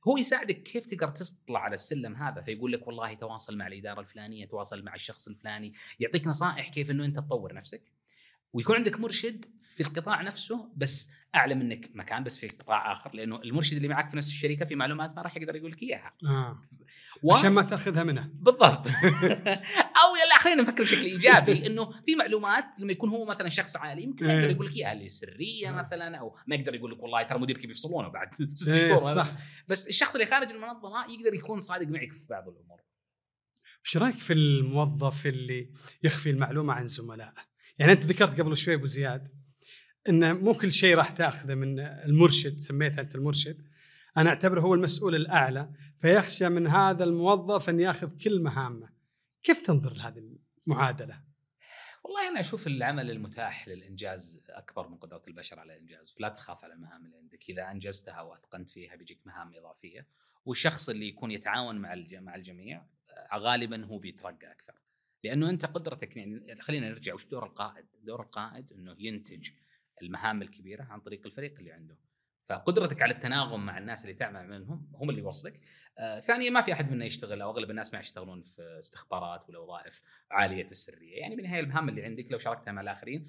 هو 0.08 0.18
يساعدك 0.18 0.64
كيف 0.64 0.88
تقدر 0.88 1.08
تطلع 1.08 1.60
على 1.60 1.74
السلم 1.74 2.16
هذا 2.16 2.42
فيقول 2.42 2.72
لك 2.72 2.88
والله 2.88 3.14
تواصل 3.14 3.58
مع 3.58 3.68
الإدارة 3.68 4.00
الفلانية 4.00 4.46
تواصل 4.46 4.84
مع 4.84 4.96
الشخص 4.96 5.28
الفلاني 5.28 5.74
يعطيك 6.00 6.28
نصائح 6.28 6.70
كيف 6.70 6.92
إنه 6.92 7.06
أنت 7.06 7.16
تطور 7.16 7.54
نفسك. 7.54 8.00
ويكون 8.54 8.76
عندك 8.76 9.00
مرشد 9.00 9.46
في 9.62 9.84
القطاع 9.84 10.22
نفسه 10.22 10.70
بس 10.76 11.10
أعلى 11.36 11.56
منك 11.56 11.90
مكان 11.94 12.24
بس 12.24 12.38
في 12.38 12.48
قطاع 12.48 12.92
آخر 12.92 13.16
لأنه 13.16 13.42
المرشد 13.42 13.76
اللي 13.76 13.88
معك 13.88 14.10
في 14.10 14.18
نفس 14.18 14.28
الشركة 14.28 14.66
في 14.66 14.76
معلومات 14.76 15.16
ما 15.16 15.22
راح 15.22 15.38
يقدر 15.38 15.56
يقول 15.56 15.72
لك 15.72 15.84
إياها. 15.84 16.14
آه. 16.26 16.62
و... 17.24 17.34
عشان 17.34 17.52
ما 17.52 17.62
تأخذها 17.62 18.04
منه. 18.04 18.30
بالضبط. 18.34 18.88
أو 20.02 20.16
يلا 20.16 20.29
خلينا 20.40 20.62
نفكر 20.62 20.84
بشكل 20.84 21.06
إيجابي 21.06 21.52
إنه 21.68 21.92
في 22.06 22.16
معلومات 22.16 22.66
لما 22.80 22.92
يكون 22.92 23.10
هو 23.10 23.26
مثلا 23.26 23.50
شخص 23.50 23.76
عالي 23.76 24.04
يمكن 24.04 24.26
ما 24.26 24.34
يقدر 24.34 24.48
إيه. 24.48 24.56
يقول 24.56 24.66
لك 24.66 24.76
اياها 24.76 25.08
سرية 25.08 25.70
آه. 25.70 25.72
مثلا 25.72 26.18
أو 26.18 26.36
ما 26.48 26.56
يقدر 26.56 26.76
يقول 26.76 26.92
لك 26.92 27.04
والله 27.04 27.24
ترى 27.24 27.40
مديرك 27.40 27.68
بيفصلونه 27.68 28.08
بعد 28.08 28.34
ست 28.54 28.68
إيه 28.68 28.88
شهور 28.88 29.16
صح 29.16 29.36
بس 29.68 29.88
الشخص 29.88 30.14
اللي 30.16 30.26
خارج 30.26 30.52
المنظمة 30.52 31.06
يقدر 31.14 31.34
يكون 31.34 31.60
صادق 31.60 31.88
معك 31.88 32.14
في 32.14 32.28
بعض 32.30 32.48
الأمور 32.48 32.80
إيش 33.86 33.98
رأيك 33.98 34.16
في 34.16 34.34
الموظف 34.34 35.28
اللي 35.28 35.70
يخفي 36.04 36.30
المعلومة 36.30 36.74
عن 36.74 36.86
زملائه؟ 36.86 37.34
يعني 37.80 37.92
أنت 37.92 38.04
ذكرت 38.04 38.42
قبل 38.42 38.58
شوي 38.58 38.74
أبو 38.74 38.86
زياد 38.86 39.28
إنه 40.10 40.34
مو 40.34 40.54
كل 40.54 40.72
شيء 40.72 40.96
راح 40.96 41.10
تأخذه 41.10 41.56
من 41.56 41.80
المرشد 41.80 42.60
سميته 42.60 43.02
أنت 43.02 43.16
المرشد 43.16 43.62
أنا 44.18 44.30
أعتبره 44.30 44.62
هو 44.62 44.74
المسؤول 44.74 45.16
الأعلى 45.16 45.72
فيخشى 45.98 46.50
من 46.50 46.68
هذا 46.68 47.04
الموظف 47.04 47.70
أن 47.70 47.80
يأخذ 47.80 48.18
كل 48.18 48.42
مهامه. 48.42 48.99
كيف 49.44 49.60
تنظر 49.60 49.94
لهذه 49.94 50.38
المعادلة؟ 50.68 51.24
والله 52.04 52.30
أنا 52.30 52.40
أشوف 52.40 52.68
العمل 52.68 53.12
المتاح 53.12 53.68
للإنجاز 53.68 54.44
أكبر 54.50 54.88
من 54.88 54.98
قدرة 54.98 55.24
البشر 55.28 55.60
على 55.60 55.74
الإنجاز 55.74 56.12
فلا 56.12 56.30
تخاف 56.30 56.64
على 56.64 56.74
المهام 56.74 57.06
اللي 57.06 57.18
عندك 57.18 57.50
إذا 57.50 57.72
أنجزتها 57.72 58.22
وأتقنت 58.22 58.70
فيها 58.70 58.96
بيجيك 58.96 59.28
مهام 59.28 59.56
إضافية 59.56 60.08
والشخص 60.46 60.90
اللي 60.90 61.08
يكون 61.08 61.32
يتعاون 61.32 61.76
مع 61.76 61.96
مع 62.12 62.36
الجميع 62.36 62.86
آه، 63.10 63.38
غالبا 63.38 63.86
هو 63.86 63.98
بيترقى 63.98 64.52
أكثر 64.52 64.74
لأنه 65.24 65.50
أنت 65.50 65.66
قدرتك 65.66 66.18
يعني 66.18 66.56
خلينا 66.56 66.90
نرجع 66.90 67.14
وش 67.14 67.26
دور 67.26 67.46
القائد؟ 67.46 67.86
دور 68.02 68.22
القائد 68.22 68.74
إنه 68.74 68.96
ينتج 69.00 69.50
المهام 70.02 70.42
الكبيرة 70.42 70.84
عن 70.84 71.00
طريق 71.00 71.26
الفريق 71.26 71.60
اللي 71.60 71.72
عنده 71.72 71.98
فقدرتك 72.50 73.02
على 73.02 73.14
التناغم 73.14 73.66
مع 73.66 73.78
الناس 73.78 74.06
اللي 74.06 74.16
تعمل 74.16 74.48
منهم 74.48 74.92
هم 74.96 75.10
اللي 75.10 75.22
يوصلك. 75.22 75.60
آه 75.98 76.20
ثانيا 76.20 76.50
ما 76.50 76.62
في 76.62 76.74
أحد 76.74 76.92
منا 76.92 77.06
يشتغل 77.06 77.42
أو 77.42 77.52
أغلب 77.52 77.70
الناس 77.70 77.94
ما 77.94 78.00
يشتغلون 78.00 78.42
في 78.42 78.78
استخبارات 78.80 79.50
ولا 79.50 79.60
وظائف 79.60 80.02
عالية 80.32 80.66
السرية. 80.66 81.20
يعني 81.20 81.36
بالنهاية 81.36 81.60
المهام 81.60 81.90
اللي 81.90 82.04
عندك 82.04 82.32
لو 82.32 82.38
شاركتها 82.38 82.72
مع 82.72 82.82
الآخرين. 82.82 83.28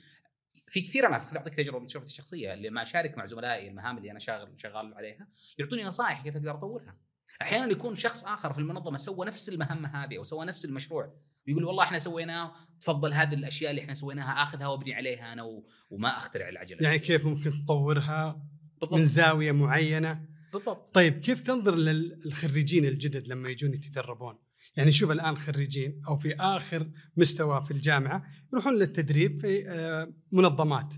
في 0.69 0.81
كثير 0.81 1.07
أنا 1.07 1.15
اعطيك 1.37 1.55
تجربة 1.55 1.79
من 1.79 1.87
تجربتي 1.87 2.11
الشخصية 2.11 2.55
لما 2.55 2.83
أشارك 2.83 3.19
مع 3.19 3.25
زملائي 3.25 3.69
المهام 3.69 3.99
اللي 3.99 4.11
أنا 4.11 4.19
شاغل 4.19 4.53
شغال 4.57 4.95
عليها 4.95 5.29
يعطوني 5.59 5.85
نصائح 5.85 6.23
كيف 6.23 6.37
أقدر 6.37 6.51
أطورها. 6.51 6.97
أحيانا 7.43 7.73
يكون 7.73 7.97
شخص 7.97 8.25
آخر 8.25 8.53
في 8.53 8.59
المنظمة 8.59 8.97
سوى 8.97 9.27
نفس 9.27 9.49
المهمه 9.49 9.89
هذه 10.05 10.19
أو 10.19 10.25
سوى 10.25 10.47
نفس 10.47 10.65
المشروع 10.65 11.15
ويقول 11.47 11.65
والله 11.65 11.85
إحنا 11.85 11.99
سويناه 11.99 12.53
تفضل 12.81 13.13
هذه 13.13 13.35
الأشياء 13.35 13.71
اللي 13.71 13.83
إحنا 13.83 13.95
سويناها 13.95 14.43
آخذها 14.43 14.67
وابني 14.67 14.95
عليها 14.95 15.33
أنا. 15.33 15.63
وما 15.91 16.17
أخترع 16.17 16.49
العجلة. 16.49 16.79
يعني 16.83 16.99
كيف 16.99 17.27
ممكن 17.27 17.65
تطورها؟ 17.65 18.43
من 18.83 18.89
بالضبط 18.89 19.01
زاوية 19.01 19.53
معينة. 19.53 20.27
بالضبط. 20.53 20.95
طيب 20.95 21.21
كيف 21.21 21.41
تنظر 21.41 21.75
للخريجين 21.75 22.85
الجدد 22.85 23.29
لما 23.29 23.49
يجون 23.49 23.75
يتدربون؟ 23.75 24.39
يعني 24.77 24.93
شوف 24.93 25.11
الآن 25.11 25.37
خريجين 25.37 26.03
أو 26.09 26.17
في 26.17 26.37
آخر 26.37 26.91
مستوى 27.17 27.65
في 27.65 27.71
الجامعة 27.71 28.27
يروحون 28.53 28.75
للتدريب 28.79 29.41
في 29.41 29.69
آه، 29.69 30.13
منظمات. 30.33 30.95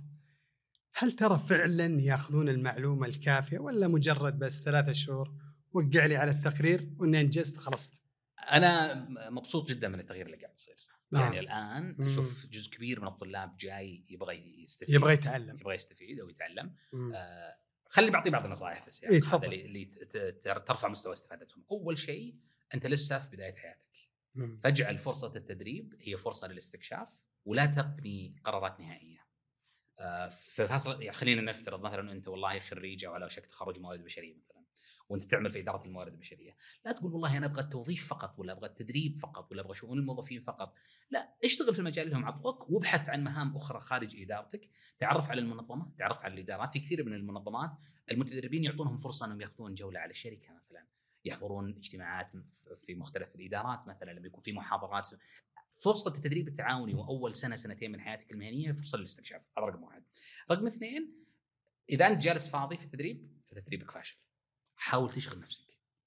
هل 0.94 1.12
ترى 1.12 1.38
فعلا 1.38 2.00
يأخذون 2.00 2.48
المعلومة 2.48 3.06
الكافية 3.06 3.58
ولا 3.58 3.88
مجرد 3.88 4.38
بس 4.38 4.62
ثلاثة 4.62 4.92
شهور 4.92 5.34
وقع 5.72 6.06
لي 6.06 6.16
على 6.16 6.30
التقرير 6.30 6.90
وإني 6.98 7.20
أنجزت 7.20 7.56
خلصت 7.56 8.02
أنا 8.50 8.94
مبسوط 9.30 9.68
جدا 9.68 9.88
من 9.88 10.00
التغيير 10.00 10.26
اللي 10.26 10.36
قاعد 10.36 10.54
يصير. 10.54 10.76
نعم. 11.12 11.22
يعني 11.22 11.40
الآن. 11.40 11.96
أشوف 12.00 12.46
جزء 12.46 12.70
كبير 12.70 13.00
من 13.00 13.06
الطلاب 13.08 13.56
جاي 13.56 14.04
يبغى 14.08 14.62
يستفيد. 14.62 14.94
يبغى 14.94 15.12
يتعلم. 15.12 15.58
يبغى 15.60 15.74
يستفيد 15.74 16.20
أو 16.20 16.28
يتعلم. 16.28 16.74
آه 17.14 17.54
خليني 17.92 18.10
بعطي 18.10 18.30
بعض 18.30 18.44
النصائح 18.44 18.86
بس 18.86 19.02
يعني 19.02 19.14
إيه، 19.16 19.22
هذا. 19.32 19.46
اللي, 19.46 19.84
ترفع 20.66 20.88
مستوى 20.88 21.12
استفادتهم. 21.12 21.64
أول 21.70 21.98
شيء 21.98 22.36
أنت 22.74 22.86
لسه 22.86 23.18
في 23.18 23.36
بداية 23.36 23.54
حياتك. 23.54 24.08
مم. 24.34 24.58
فاجعل 24.62 24.98
فرصه 24.98 25.36
التدريب 25.36 25.94
هي 26.00 26.16
فرصة 26.16 26.48
للاستكشاف 26.48 27.24
ولا 27.44 27.66
تبني 27.66 28.36
قرارات 28.44 28.80
نهائية. 28.80 29.26
آه، 29.98 30.28
في 30.28 30.66
فصل 30.66 31.02
يعني 31.02 31.12
خلينا 31.12 31.42
نفترض 31.42 31.80
مثلا 31.80 32.12
أنت 32.12 32.28
والله 32.28 32.58
خريج 32.58 33.04
أو 33.04 33.12
على 33.12 33.24
وشك 33.24 33.46
تخرج 33.46 33.80
موارد 33.80 34.04
بشرية 34.04 34.34
مثلا. 34.34 34.51
وانت 35.08 35.24
تعمل 35.24 35.50
في 35.50 35.60
إدارة 35.60 35.86
الموارد 35.86 36.12
البشرية، 36.12 36.56
لا 36.84 36.92
تقول 36.92 37.12
والله 37.12 37.36
أنا 37.38 37.46
أبغى 37.46 37.60
التوظيف 37.60 38.08
فقط 38.08 38.38
ولا 38.38 38.52
أبغى 38.52 38.66
التدريب 38.66 39.18
فقط 39.18 39.52
ولا 39.52 39.60
أبغى 39.60 39.74
شؤون 39.74 39.98
الموظفين 39.98 40.40
فقط، 40.40 40.74
لا 41.10 41.34
اشتغل 41.44 41.74
في 41.74 41.80
المجال 41.80 42.06
اللي 42.06 42.16
هم 42.16 42.24
عطوك 42.24 42.70
وابحث 42.70 43.08
عن 43.08 43.24
مهام 43.24 43.56
أخرى 43.56 43.80
خارج 43.80 44.22
إدارتك، 44.22 44.70
تعرف 44.98 45.30
على 45.30 45.40
المنظمة، 45.40 45.92
تعرف 45.98 46.24
على 46.24 46.34
الإدارات، 46.34 46.72
في 46.72 46.80
كثير 46.80 47.04
من 47.04 47.14
المنظمات 47.14 47.74
المتدربين 48.10 48.64
يعطونهم 48.64 48.96
فرصة 48.96 49.26
إنهم 49.26 49.40
يأخذون 49.40 49.74
جولة 49.74 50.00
على 50.00 50.10
الشركة 50.10 50.54
مثلا، 50.54 50.86
يحضرون 51.24 51.76
اجتماعات 51.76 52.32
في 52.76 52.94
مختلف 52.94 53.34
الإدارات 53.34 53.88
مثلا 53.88 54.10
لما 54.10 54.26
يكون 54.26 54.40
في 54.40 54.52
محاضرات. 54.52 55.08
فرصة 55.70 56.10
التدريب 56.10 56.48
التعاوني 56.48 56.94
وأول 56.94 57.34
سنة 57.34 57.56
سنتين 57.56 57.92
من 57.92 58.00
حياتك 58.00 58.32
المهنية 58.32 58.72
فرصة 58.72 58.98
للاستكشاف 58.98 59.48
هذا 59.58 59.66
رقم 59.66 59.82
واحد. 59.82 60.04
رقم 60.50 60.66
اثنين 60.66 61.24
إذا 61.90 62.06
أنت 62.06 62.22
جالس 62.22 62.50
فاضي 62.50 62.76
في 62.76 62.84
التدريب 62.84 63.40
فتدريبك 63.44 63.90
فاشل. 63.90 64.18
حاول 64.82 65.10
تشغل 65.12 65.40
نفسك. 65.40 65.62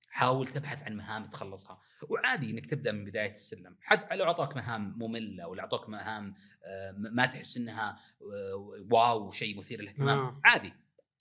حاول 0.10 0.48
تبحث 0.48 0.84
عن 0.84 0.96
مهام 0.98 1.26
تخلصها. 1.26 1.80
وعادي 2.10 2.52
إنك 2.52 2.66
تبدأ 2.66 2.92
من 2.92 3.06
بداية 3.06 3.32
السلم. 3.32 3.78
حتى 3.82 4.16
لو 4.16 4.26
اعطاك 4.26 4.56
مهام 4.56 4.96
مملة 4.98 5.48
ولا 5.48 5.62
اعطاك 5.62 5.90
مهام 5.90 6.36
آه، 6.66 6.92
ما 6.98 7.26
تحس 7.26 7.58
إنها 7.58 8.00
آه، 8.22 8.86
واو 8.92 9.32
شيء 9.32 9.58
مثير 9.58 9.82
للاهتمام 9.82 10.20
آه. 10.20 10.42
عادي. 10.46 10.74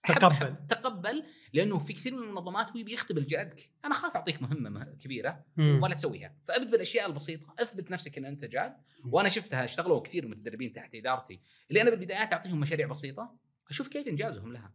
تقبل. 0.07 0.57
تقبل 0.69 1.25
لأنه 1.53 1.79
في 1.79 1.93
كثير 1.93 2.15
من 2.15 2.23
المنظمات 2.23 2.71
هو 2.71 2.77
يبي 2.79 2.93
يختبر 2.93 3.21
جهدك. 3.21 3.71
أنا 3.85 3.95
خاف 3.95 4.17
أعطيك 4.17 4.43
مهمة 4.43 4.71
مه- 4.71 4.85
كبيرة 4.85 5.45
مم. 5.57 5.81
ولا 5.83 5.95
تسويها. 5.95 6.35
فابدا 6.45 6.71
بالأشياء 6.71 7.07
البسيطة. 7.07 7.55
أثبت 7.59 7.91
نفسك 7.91 8.19
إن 8.19 8.25
أنت 8.25 8.45
جاد. 8.45 8.77
وأنا 9.07 9.29
شفتها 9.29 9.65
اشتغلوا 9.65 10.01
كثير 10.01 10.29
متدربين 10.29 10.73
تحت 10.73 10.95
إدارتي. 10.95 11.41
اللي 11.71 11.83
أنا 11.83 11.91
بالبدايات 11.91 12.33
أعطيهم 12.33 12.61
مشاريع 12.61 12.87
بسيطة. 12.87 13.37
أشوف 13.71 13.89
كيف 13.89 14.09
إنجازهم 14.09 14.53
لها. 14.53 14.73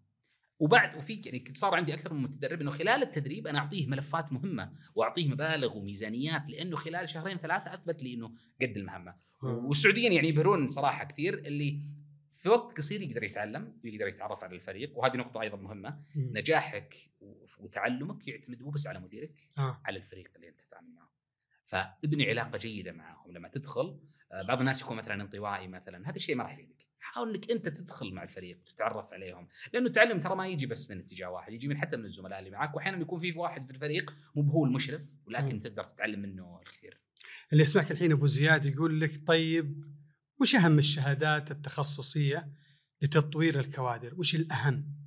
وبعد 0.59 0.95
وفي 0.95 1.21
يعني 1.25 1.39
كنت 1.39 1.57
صار 1.57 1.75
عندي 1.75 1.93
أكثر 1.93 2.13
من 2.13 2.21
متدرب 2.21 2.61
إنه 2.61 2.71
خلال 2.71 3.03
التدريب 3.03 3.47
أنا 3.47 3.59
أعطيه 3.59 3.87
ملفات 3.87 4.33
مهمة 4.33 4.71
وأعطيه 4.95 5.27
مبالغ 5.27 5.77
وميزانيات 5.77 6.49
لأنه 6.49 6.77
خلال 6.77 7.09
شهرين 7.09 7.37
ثلاثة 7.37 7.73
أثبت 7.73 8.03
لي 8.03 8.13
إنه 8.13 8.31
قد 8.61 8.77
المهمة 8.77 9.15
والسعوديين 9.41 10.13
يعني 10.13 10.27
يبهرون 10.27 10.69
صراحة 10.69 11.05
كثير 11.05 11.33
اللي 11.33 11.81
في 12.31 12.49
وقت 12.49 12.77
قصير 12.77 13.01
يقدر 13.01 13.23
يتعلم 13.23 13.79
ويقدر 13.83 14.07
يتعرف 14.07 14.43
على 14.43 14.55
الفريق 14.55 14.97
وهذه 14.97 15.17
نقطة 15.17 15.41
أيضا 15.41 15.57
مهمة 15.57 16.03
مم. 16.15 16.31
نجاحك 16.33 16.95
وتعلمك 17.59 18.27
يعتمد 18.27 18.61
مو 18.61 18.69
بس 18.69 18.87
على 18.87 18.99
مديرك 18.99 19.47
آه. 19.57 19.81
على 19.85 19.97
الفريق 19.97 20.31
اللي 20.35 20.49
أنت 20.49 20.61
تتعامل 20.61 20.93
معه 20.93 21.09
فابني 21.69 22.29
علاقة 22.29 22.57
جيدة 22.57 22.91
معهم 22.91 23.31
لما 23.31 23.47
تدخل 23.47 23.99
آه، 24.31 24.41
بعض 24.41 24.59
الناس 24.59 24.81
يكون 24.81 24.97
مثلا 24.97 25.21
انطوائي 25.21 25.67
مثلا 25.67 26.09
هذا 26.09 26.15
الشيء 26.15 26.35
ما 26.35 26.43
راح 26.43 26.53
يفيدك 26.53 26.89
حاول 26.99 27.29
إنك 27.29 27.51
أنت 27.51 27.67
تدخل 27.67 28.13
مع 28.13 28.23
الفريق 28.23 28.59
وتتعرف 28.61 29.13
عليهم 29.13 29.47
لأنه 29.73 29.87
التعلم 29.87 30.19
ترى 30.19 30.35
ما 30.35 30.47
يجي 30.47 30.65
بس 30.65 30.91
من 30.91 30.99
اتجاه 30.99 31.29
واحد 31.29 31.53
يجي 31.53 31.67
من 31.67 31.77
حتى 31.77 31.97
من 31.97 32.05
الزملاء 32.05 32.39
اللي 32.39 32.49
معك 32.49 32.75
واحيانا 32.75 33.01
يكون 33.01 33.19
في 33.19 33.31
واحد 33.31 33.63
في 33.63 33.71
الفريق 33.71 34.15
مو 34.35 34.51
هو 34.51 34.65
المشرف 34.65 35.15
ولكن 35.27 35.55
مم. 35.55 35.61
تقدر 35.61 35.83
تتعلم 35.83 36.19
منه 36.19 36.59
الكثير 36.59 37.01
اللي 37.51 37.63
يسمعك 37.63 37.91
الحين 37.91 38.11
أبو 38.11 38.27
زياد 38.27 38.65
يقول 38.65 39.01
لك 39.01 39.27
طيب 39.27 39.83
وش 40.41 40.55
أهم 40.55 40.79
الشهادات 40.79 41.51
التخصصية 41.51 42.51
لتطوير 43.01 43.59
الكوادر؟ 43.59 44.15
وش 44.19 44.35
الأهم؟ 44.35 44.99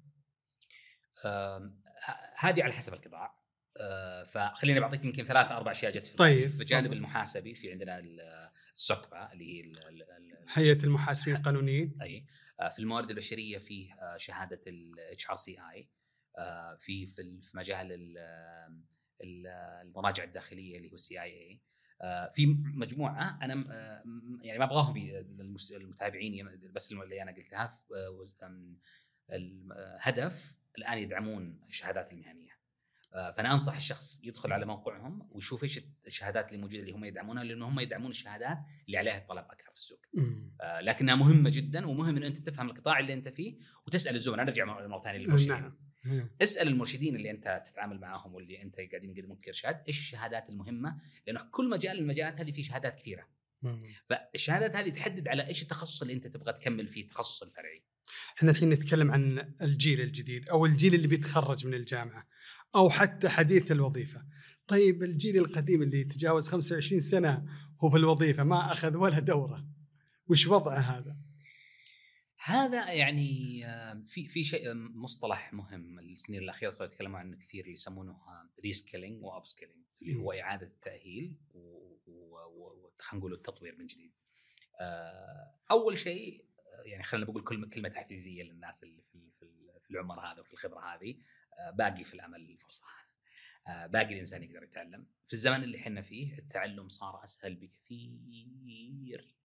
هذه 2.38 2.62
على 2.62 2.72
حسب 2.72 2.94
القطاع 2.94 3.41
فخليني 4.26 4.80
بعطيك 4.80 5.04
يمكن 5.04 5.24
ثلاث 5.24 5.50
أربع 5.52 5.70
أشياء 5.70 5.92
جت 5.92 6.06
في 6.06 6.16
طيب،. 6.16 6.48
في 6.50 6.60
الجانب. 6.60 6.92
المحاسبي 6.92 7.54
في 7.54 7.72
عندنا 7.72 7.98
ال- 7.98 8.50
ال 8.76 8.86
SOCPA 8.86 9.32
اللي 9.32 9.62
هي 9.62 9.72
هيئة 10.52 10.84
المحاسبين 10.84 11.36
القانونيين. 11.36 11.98
أي. 12.02 12.26
آه، 12.60 12.68
في 12.68 12.78
الموارد 12.78 13.10
البشرية 13.10 13.58
فيه 13.58 13.92
آه، 13.94 14.16
شهادة 14.16 14.60
ال 14.66 15.30
HRCI. 15.30 15.88
في 16.78 17.06
في 17.06 17.22
ال- 17.22 17.42
في 17.42 17.56
مجال 17.56 17.92
ال- 17.92 18.18
ال- 19.24 19.46
المراجعه 19.86 20.24
الداخلية 20.24 20.76
اللي 20.78 20.90
هو 20.90 20.94
ال 20.94 21.22
CIA 21.22 21.60
في 22.32 22.46
مجموعة 22.74 23.38
أنا 23.42 23.60
آه، 23.70 24.02
يعني 24.42 24.58
ما 24.58 24.64
أبغاهم 24.64 24.96
المتابعين 25.72 26.34
ين- 26.34 26.72
بس 26.72 26.92
اللي 26.92 27.22
أنا 27.22 27.32
قلتها 27.32 27.66
ف- 27.66 27.92
آه، 27.92 28.10
وز- 28.10 28.36
آم، 28.42 28.78
الهدف 29.32 30.56
الآن 30.78 30.98
يدعمون 30.98 31.60
الشهادات 31.68 32.12
المهنية. 32.12 32.51
آه، 32.51 32.51
فأنا 33.12 33.52
أنصح 33.52 33.76
الشخص 33.76 34.20
يدخل 34.22 34.52
على 34.52 34.66
موقعهم 34.66 35.28
ويشوف 35.30 35.62
إيش 35.62 35.80
الشهادات 36.06 36.52
اللي 36.52 36.62
موجودة 36.62 36.80
اللي 36.80 36.92
هم 36.92 37.04
يدعمونها 37.04 37.44
لأنه 37.44 37.68
هم 37.68 37.80
يدعمون 37.80 38.10
الشهادات 38.10 38.58
اللي 38.86 38.98
عليها 38.98 39.18
الطلب 39.18 39.44
أكثر 39.50 39.70
في 39.70 39.76
السوق. 39.76 40.00
آه، 40.60 40.80
لكنها 40.80 41.14
مهمة 41.14 41.50
جدا 41.50 41.86
ومهم 41.86 42.16
ان 42.16 42.22
أنت 42.22 42.38
تفهم 42.38 42.70
القطاع 42.70 42.98
اللي 42.98 43.12
أنت 43.12 43.28
فيه 43.28 43.58
وتسأل 43.86 44.16
الزملاء. 44.16 44.46
نرجع 44.46 44.64
مرة 44.64 45.00
ثانية 45.00 45.18
للمرشدين. 45.18 45.48
نعم. 45.52 45.78
مم. 46.04 46.30
اسأل 46.42 46.68
المرشدين 46.68 47.16
اللي 47.16 47.30
أنت 47.30 47.62
تتعامل 47.66 48.00
معاهم 48.00 48.34
واللي 48.34 48.62
أنت 48.62 48.76
قاعدين 48.76 49.16
يقدمون 49.16 49.36
كارشاد 49.36 49.82
إيش 49.88 49.98
الشهادات 49.98 50.48
المهمة؟ 50.48 51.00
لأنه 51.26 51.48
كل 51.50 51.70
مجال 51.70 51.96
من 51.96 52.02
المجالات 52.02 52.40
هذه 52.40 52.50
فيه 52.50 52.62
شهادات 52.62 52.98
كثيرة. 52.98 53.28
مم. 53.62 53.78
فالشهادات 54.08 54.76
هذه 54.76 54.90
تحدد 54.90 55.28
على 55.28 55.46
إيش 55.46 55.62
التخصص 55.62 56.02
اللي 56.02 56.14
أنت 56.14 56.26
تبغى 56.26 56.52
تكمل 56.52 56.88
فيه 56.88 57.02
التخصص 57.02 57.42
الفرعي. 57.42 57.84
إحنا 58.38 58.50
الحين 58.50 58.70
نتكلم 58.70 59.10
عن 59.10 59.54
الجيل 59.62 60.00
الجديد 60.00 60.48
أو 60.48 60.66
الجيل 60.66 60.94
اللي 60.94 61.08
بيتخرج 61.08 61.66
من 61.66 61.74
الجامعة. 61.74 62.28
أو 62.74 62.90
حتى 62.90 63.28
حديث 63.28 63.72
الوظيفة. 63.72 64.24
طيب 64.66 65.02
الجيل 65.02 65.36
القديم 65.36 65.82
اللي 65.82 66.00
يتجاوز 66.00 66.48
25 66.48 67.00
سنة 67.00 67.44
هو 67.80 67.90
في 67.90 67.96
الوظيفة 67.96 68.44
ما 68.44 68.72
أخذ 68.72 68.96
ولا 68.96 69.18
دورة. 69.18 69.66
وش 70.28 70.46
وضعه 70.46 70.78
هذا؟ 70.78 71.16
هذا 72.44 72.92
يعني 72.92 73.62
آه، 73.66 74.02
في 74.04 74.28
في 74.28 74.44
شيء 74.44 74.74
مصطلح 74.74 75.52
مهم 75.52 75.98
السنين 75.98 76.42
الأخيرة 76.42 76.70
صاروا 76.70 76.86
يتكلموا 76.86 77.18
عنه 77.18 77.36
كثير 77.36 77.60
اللي 77.62 77.72
يسمونه 77.72 78.16
reskilling 78.64 79.24
و 79.24 79.46
upskilling 79.46 79.78
اللي 80.02 80.14
هو 80.14 80.32
إعادة 80.32 80.66
التأهيل 80.66 81.36
وخلينا 82.06 83.18
نقول 83.18 83.32
التطوير 83.32 83.76
من 83.78 83.86
جديد. 83.86 84.12
آه، 84.80 85.54
أول 85.70 85.98
شيء 85.98 86.44
آه، 86.78 86.82
يعني 86.88 87.02
خلينا 87.02 87.26
بقول 87.26 87.42
كلمة 87.44 87.68
كلمة 87.68 87.88
تحفيزية 87.88 88.42
للناس 88.42 88.82
اللي 88.82 89.02
في 89.02 89.14
ال- 89.14 89.30
في 89.32 89.42
ال- 89.42 89.80
في 89.82 89.90
العمر 89.90 90.20
هذا 90.20 90.40
وفي 90.40 90.52
الخبرة 90.52 90.80
هذه 90.80 91.14
باقي 91.74 92.04
في 92.04 92.14
الامل 92.14 92.40
الفرصه. 92.40 92.84
آه، 93.68 93.86
باقي 93.86 94.14
الإنسان 94.14 94.42
يقدر 94.42 94.62
يتعلم. 94.62 95.06
في 95.26 95.32
الزمن 95.32 95.62
اللي 95.62 95.78
إحنا 95.78 96.02
فيه 96.02 96.38
التعلم 96.38 96.88
صار 96.88 97.24
أسهل 97.24 97.54
بكثير 97.54 99.36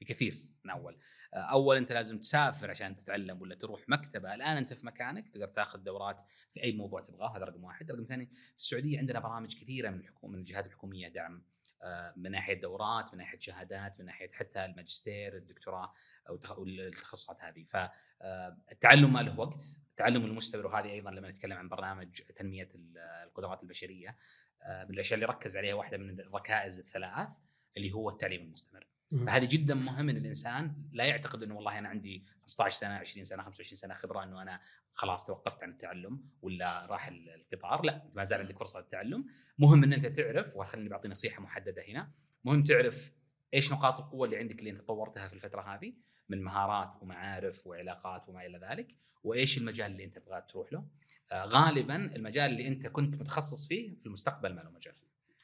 بكثير 0.00 0.34
من 0.64 0.70
أول. 0.70 0.98
آه، 1.34 1.36
أول 1.36 1.76
أنت 1.76 1.92
لازم 1.92 2.18
تسافر 2.18 2.70
عشان 2.70 2.96
تتعلم 2.96 3.42
ولا 3.42 3.54
تروح 3.54 3.88
مكتبة. 3.88 4.34
الآن 4.34 4.56
أنت 4.56 4.72
في 4.72 4.86
مكانك 4.86 5.28
تقدر 5.28 5.46
تاخذ 5.46 5.78
دورات 5.78 6.22
في 6.54 6.62
أي 6.62 6.72
موضوع 6.72 7.00
تبغاه 7.00 7.36
هذا 7.36 7.44
رقم 7.44 7.64
واحد. 7.64 7.90
رقم 7.90 8.04
ثاني 8.04 8.26
في 8.26 8.58
السعودية 8.58 8.98
عندنا 8.98 9.20
برامج 9.20 9.54
كثيرة 9.54 9.90
من 9.90 10.00
الحكومة 10.00 10.32
من 10.32 10.38
الجهات 10.38 10.66
الحكومية 10.66 11.08
دعم. 11.08 11.44
آه، 11.82 12.14
من 12.16 12.30
ناحية 12.30 12.60
دورات 12.60 13.12
من 13.12 13.18
ناحية 13.18 13.38
شهادات 13.38 14.00
من 14.00 14.06
ناحية 14.06 14.30
حتى 14.32 14.64
الماجستير 14.64 15.36
الدكتوراه 15.36 15.92
والتخصصات 16.28 17.40
هذه. 17.40 17.64
فالتعلم 17.64 19.12
ما 19.12 19.20
له 19.20 19.40
وقت. 19.40 19.85
التعلم 19.96 20.24
المستمر 20.24 20.66
وهذه 20.66 20.90
أيضا 20.92 21.10
لما 21.10 21.28
نتكلم 21.28 21.56
عن 21.56 21.68
برنامج 21.68 22.20
تنمية 22.36 22.68
ال- 22.74 22.98
القدرات 22.98 23.62
البشرية 23.62 24.16
آه، 24.62 24.84
من 24.84 24.90
الأشياء 24.94 25.14
اللي 25.14 25.26
ركز 25.26 25.56
عليها 25.56 25.74
واحدة 25.74 25.98
من 25.98 26.20
الركائز 26.20 26.78
الثلاث 26.78 27.28
اللي 27.76 27.92
هو 27.92 28.10
التعليم 28.10 28.40
المستمر. 28.42 28.86
فهذه 29.26 29.44
جدا 29.46 29.74
مهم 29.74 30.08
إن 30.08 30.16
الإنسان 30.16 30.88
لا 30.92 31.04
يعتقد 31.04 31.42
إنه 31.42 31.54
والله 31.56 31.78
أنا 31.78 31.88
عندي 31.88 32.24
15 32.42 32.76
سنة 32.76 32.94
20 32.94 33.24
سنة 33.24 33.42
25 33.42 33.76
سنة 33.76 33.94
خبرة 33.94 34.24
إنه 34.24 34.42
أنا 34.42 34.60
خلاص 34.92 35.26
توقفت 35.26 35.62
عن 35.62 35.70
التعلم 35.70 36.24
ولا 36.42 36.86
راح 36.86 37.08
ال- 37.08 37.30
القطار. 37.52 37.84
لا 37.84 38.10
ما 38.14 38.24
زال 38.24 38.40
عندك 38.40 38.58
فرصة 38.58 38.78
للتعلم. 38.80 39.26
مهم 39.58 39.84
إن 39.84 39.92
أنت 39.92 40.06
تعرف 40.06 40.56
وخليني 40.56 40.88
بعطي 40.88 41.08
نصيحة 41.08 41.42
محددة 41.42 41.82
هنا 41.88 42.10
مهم 42.44 42.62
تعرف 42.62 43.12
إيش 43.54 43.72
نقاط 43.72 44.00
القوة 44.00 44.24
اللي 44.26 44.36
عندك 44.36 44.58
اللي 44.58 44.70
أنت 44.70 44.80
طورتها 44.80 45.28
في 45.28 45.34
الفترة 45.34 45.62
هذه. 45.74 45.94
من 46.28 46.42
مهارات 46.42 47.02
ومعارف 47.02 47.66
وعلاقات 47.66 48.28
وما 48.28 48.46
إلى 48.46 48.58
ذلك 48.58 48.96
وإيش 49.24 49.58
المجال 49.58 49.92
اللي 49.92 50.04
أنت 50.04 50.18
تبغى 50.18 50.42
تروح 50.48 50.72
له؟ 50.72 50.84
آه 51.32 51.44
غالبا 51.44 51.96
المجال 52.16 52.50
اللي 52.50 52.68
أنت 52.68 52.86
كنت 52.86 53.14
متخصص 53.20 53.66
فيه 53.66 53.96
في 53.96 54.06
المستقبل 54.06 54.54
ما 54.54 54.60
له 54.60 54.70
مجال. 54.70 54.94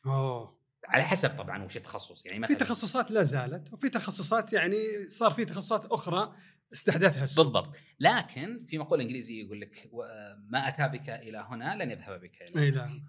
أوه. 0.06 0.62
على 0.88 1.02
حسب 1.02 1.30
طبعا 1.38 1.64
وش 1.64 1.76
التخصص 1.76 2.26
يعني 2.26 2.46
في 2.46 2.52
مثلا 2.52 2.66
تخصصات 2.66 3.10
لا 3.10 3.22
زالت 3.22 3.72
وفي 3.72 3.88
تخصصات 3.88 4.52
يعني 4.52 5.08
صار 5.08 5.30
في 5.30 5.44
تخصصات 5.44 5.86
أخرى 5.86 6.34
استحدثها 6.72 7.24
السوق. 7.24 7.44
بالضبط. 7.44 7.76
لكن 8.00 8.64
في 8.64 8.78
مقوله 8.78 9.02
انجليزيه 9.02 9.44
يقول 9.44 9.60
لك 9.60 9.88
و- 9.92 10.04
ما 10.48 10.68
أتى 10.68 10.88
بك 10.88 11.08
إلى 11.10 11.38
هنا 11.38 11.84
لن 11.84 11.90
يذهب 11.90 12.20
بك 12.20 12.42
إلى 12.42 12.70
هناك. 12.70 12.88
لا 12.88 13.02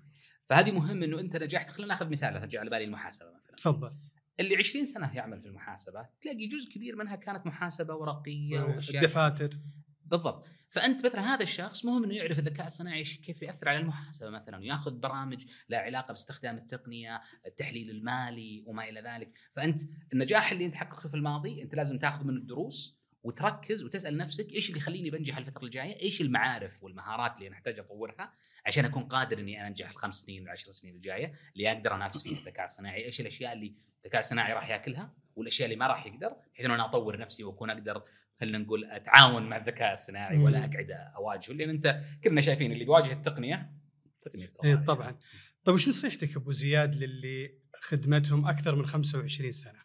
فهذه 0.46 0.72
مهم 0.72 1.04
إنه 1.04 1.20
أنت 1.20 1.36
نجحت 1.36 1.70
خلينا 1.70 1.94
نأخذ 1.94 2.10
مثال 2.10 2.40
ترجع 2.42 2.60
على 2.60 2.70
بالي 2.70 2.84
المحاسبة 2.84 3.32
مثلا. 3.32 3.56
تفضل. 3.56 3.94
اللي 4.40 4.56
20 4.58 4.86
سنة 4.86 5.16
يعمل 5.16 5.42
في 5.42 5.48
المحاسبة 5.48 6.08
تلاقي 6.22 6.48
جزء 6.48 6.72
كبير 6.72 6.96
منها 6.96 7.16
كانت 7.16 7.46
محاسبة 7.46 7.96
ورقية 7.96 8.62
وأشياء 8.62 9.04
الدفاتر. 9.04 9.58
بالضبط. 10.06 10.46
فأنت 10.70 11.06
مثلا 11.06 11.34
هذا 11.34 11.44
الشخص 11.44 11.86
مهم 11.86 12.04
إنه 12.04 12.16
يعرف 12.16 12.40
الذكاء 12.40 12.66
الصناعي 12.66 13.04
كيف 13.04 13.42
يأثر 13.42 13.70
على 13.70 13.80
المحاسبة 13.80 14.30
مثلا 14.30 14.66
ياخذ 14.66 15.00
برامج 15.00 15.46
لها 15.70 15.80
علاقة 15.80 16.12
باستخدام 16.12 16.58
التقنية 16.58 17.22
التحليل 17.46 17.90
المالي 17.90 18.64
وما 18.68 18.90
إلى 18.90 19.02
ذلك. 19.02 19.32
فأنت 19.52 19.80
النجاح 20.14 20.52
اللي 20.52 20.66
أنت 20.66 20.76
حققته 20.76 21.10
في 21.10 21.16
الماضي 21.16 21.64
أنت 21.64 21.76
لازم 21.76 21.98
تاخذ 21.98 22.26
منه 22.26 22.38
الدروس 22.38 23.03
وتركز 23.24 23.84
وتسأل 23.84 24.18
نفسك 24.18 24.54
إيش 24.54 24.70
اللي 24.70 24.80
يخليني 24.80 25.10
بنجح 25.10 25.38
الفترة 25.38 25.66
الجاية؟ 25.66 26.02
إيش 26.02 26.22
المعارف 26.22 26.84
والمهارات 26.84 27.38
اللي 27.38 27.48
أنا 27.48 27.56
احتاج 27.56 27.80
أطورها 27.80 28.34
عشان 28.66 28.86
أكون 28.86 29.04
قادر 29.04 29.40
إني 29.40 29.60
أنا 29.60 29.68
أنجح 29.68 29.90
الخمس 29.90 30.16
سنين 30.16 30.44
العشر 30.44 30.72
سنين 30.72 30.96
الجاية 30.96 31.34
اللي 31.56 31.72
أقدر 31.72 31.96
أنافس 31.96 32.24
فيها 32.24 32.40
الذكاء 32.40 32.66
الصناعي، 32.66 33.06
إيش 33.06 33.22
الأشياء 33.22 33.54
اللي 33.54 33.74
الذكاء 34.04 34.20
الصناعي 34.20 34.54
راح 34.54 34.70
يأكلها 34.70 35.14
والأشياء 35.36 35.66
اللي 35.66 35.80
ما 35.80 35.88
راح 35.88 36.06
يقدر 36.06 36.36
بحيث 36.54 36.66
إنه 36.66 36.76
أنا 36.76 36.86
أطور 36.86 37.18
نفسي 37.18 37.44
وأكون 37.44 37.70
أقدر 37.70 38.04
خلينا 38.40 38.58
نقول 38.58 38.86
أتعاون 38.86 39.50
مع 39.50 39.58
الذكاء 39.58 39.94
الصناعي 39.94 40.38
ولا. 40.38 40.60
أقعد 40.60 40.92
أواجهه 40.92 41.54
لأن 41.54 41.70
أنت 41.70 42.02
كلنا 42.24 42.42
شايفين 42.42 42.72
اللي 42.72 42.84
بيواجه 42.84 43.12
التقنية 43.12 43.72
التقنية 44.16 44.46
اي 44.46 44.76
بتطلع 44.76 44.96
طبعا 44.96 45.20
طيب 45.64 45.76
وش 45.76 45.90
نصيحتك 45.90 46.36
أبو 46.36 46.52
زياد 46.52 46.96
للي 46.96 47.60
خدمتهم 47.82 48.48
أكثر 48.48 48.76
من 48.76 48.86
25 48.86 49.52
سنة؟ 49.52 49.80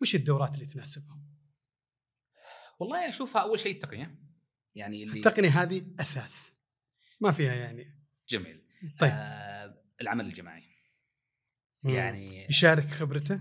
وش 0.00 0.14
الدورات 0.14 0.54
اللي 0.54 0.66
تناسبهم؟ 0.66 1.25
والله 2.78 3.08
أشوفها 3.08 3.42
أول 3.42 3.58
شيء 3.60 3.74
التقنية 3.74 4.14
يعني 4.74 5.02
اللي 5.02 5.18
التقنية 5.18 5.48
هذه 5.62 5.82
أساس. 6.00 6.52
ما 7.20 7.32
فيها 7.32 7.54
يعني. 7.54 7.94
جميل. 8.28 8.62
طيب. 8.98 9.10
آه 9.14 9.82
العمل 10.00 10.26
الجماعي. 10.26 10.64
مم. 11.82 11.90
يعني 11.94 12.44
يشارك 12.50 12.84
خبرته؟ 12.84 13.40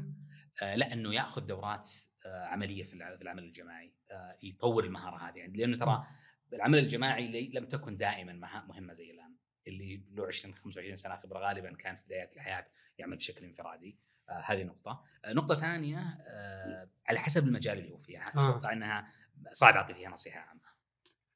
آه 0.62 0.76
لا 0.76 0.94
إنه 0.94 1.14
يأخذ 1.14 1.42
دورات 1.46 1.90
آه 2.26 2.46
عملية 2.46 2.84
في 2.84 2.94
الع- 2.94 3.16
في 3.16 3.22
العمل 3.22 3.44
الجماعي 3.44 3.94
آه 4.12 4.38
يطور 4.44 4.84
المهارة 4.84 5.30
هذه. 5.30 5.38
يعني 5.40 5.58
لأنه 5.58 5.78
ترى 5.78 6.08
العمل 6.54 6.80
الجماعي 6.80 7.28
لي- 7.28 7.50
لم 7.54 7.66
تكن 7.66 7.98
دائما 7.98 8.34
مهمة 8.68 8.94
زي 8.94 9.12
الآن. 9.12 9.36
اللي 9.68 10.04
له 10.12 10.26
20 10.28 10.56
25 10.56 10.96
سنة 10.96 11.16
خبرة 11.16 11.40
غالبا 11.40 11.76
كان 11.76 11.96
في 11.96 12.04
بدايات 12.06 12.36
الحياة 12.36 12.68
يعمل 12.98 13.18
بشكل 13.18 13.46
انفرادي. 13.46 14.00
هذه 14.30 14.64
نقطة. 14.64 15.04
آه 15.26 15.34
نقطة 15.34 15.56
ثانية 15.56 16.00
آه 16.00 16.90
على 17.08 17.20
حسب 17.20 17.48
المجال 17.48 17.78
اللي 17.78 17.92
هو 17.92 17.98
فيها 17.98 18.32
آه. 18.36 18.50
أتوقع 18.50 18.74
إنها 18.74 19.08
صعب 19.52 19.74
أعطي 19.74 19.94
فيها 19.94 20.10
نصيحة 20.10 20.40
عامة. 20.40 20.62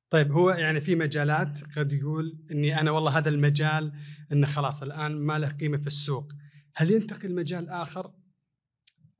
طيب 0.10 0.32
هو 0.32 0.50
يعني 0.50 0.82
في 0.82 0.96
مجالات 0.96 1.78
قد 1.78 1.94
يقول 1.94 2.46
إني 2.52 2.80
أنا 2.80 2.92
والله 2.92 3.18
هذا 3.18 3.30
المجال 3.30 3.94
إنه 4.32 4.48
خلاص 4.48 4.84
الآن 4.84 5.12
ما 5.12 5.40
له 5.40 5.50
قيمة 5.50 5.78
في 5.78 5.88
السوق. 5.88 6.32
هل 6.76 6.92
ينتقل 6.92 7.36
مجال 7.36 7.70
آخر؟ 7.70 8.12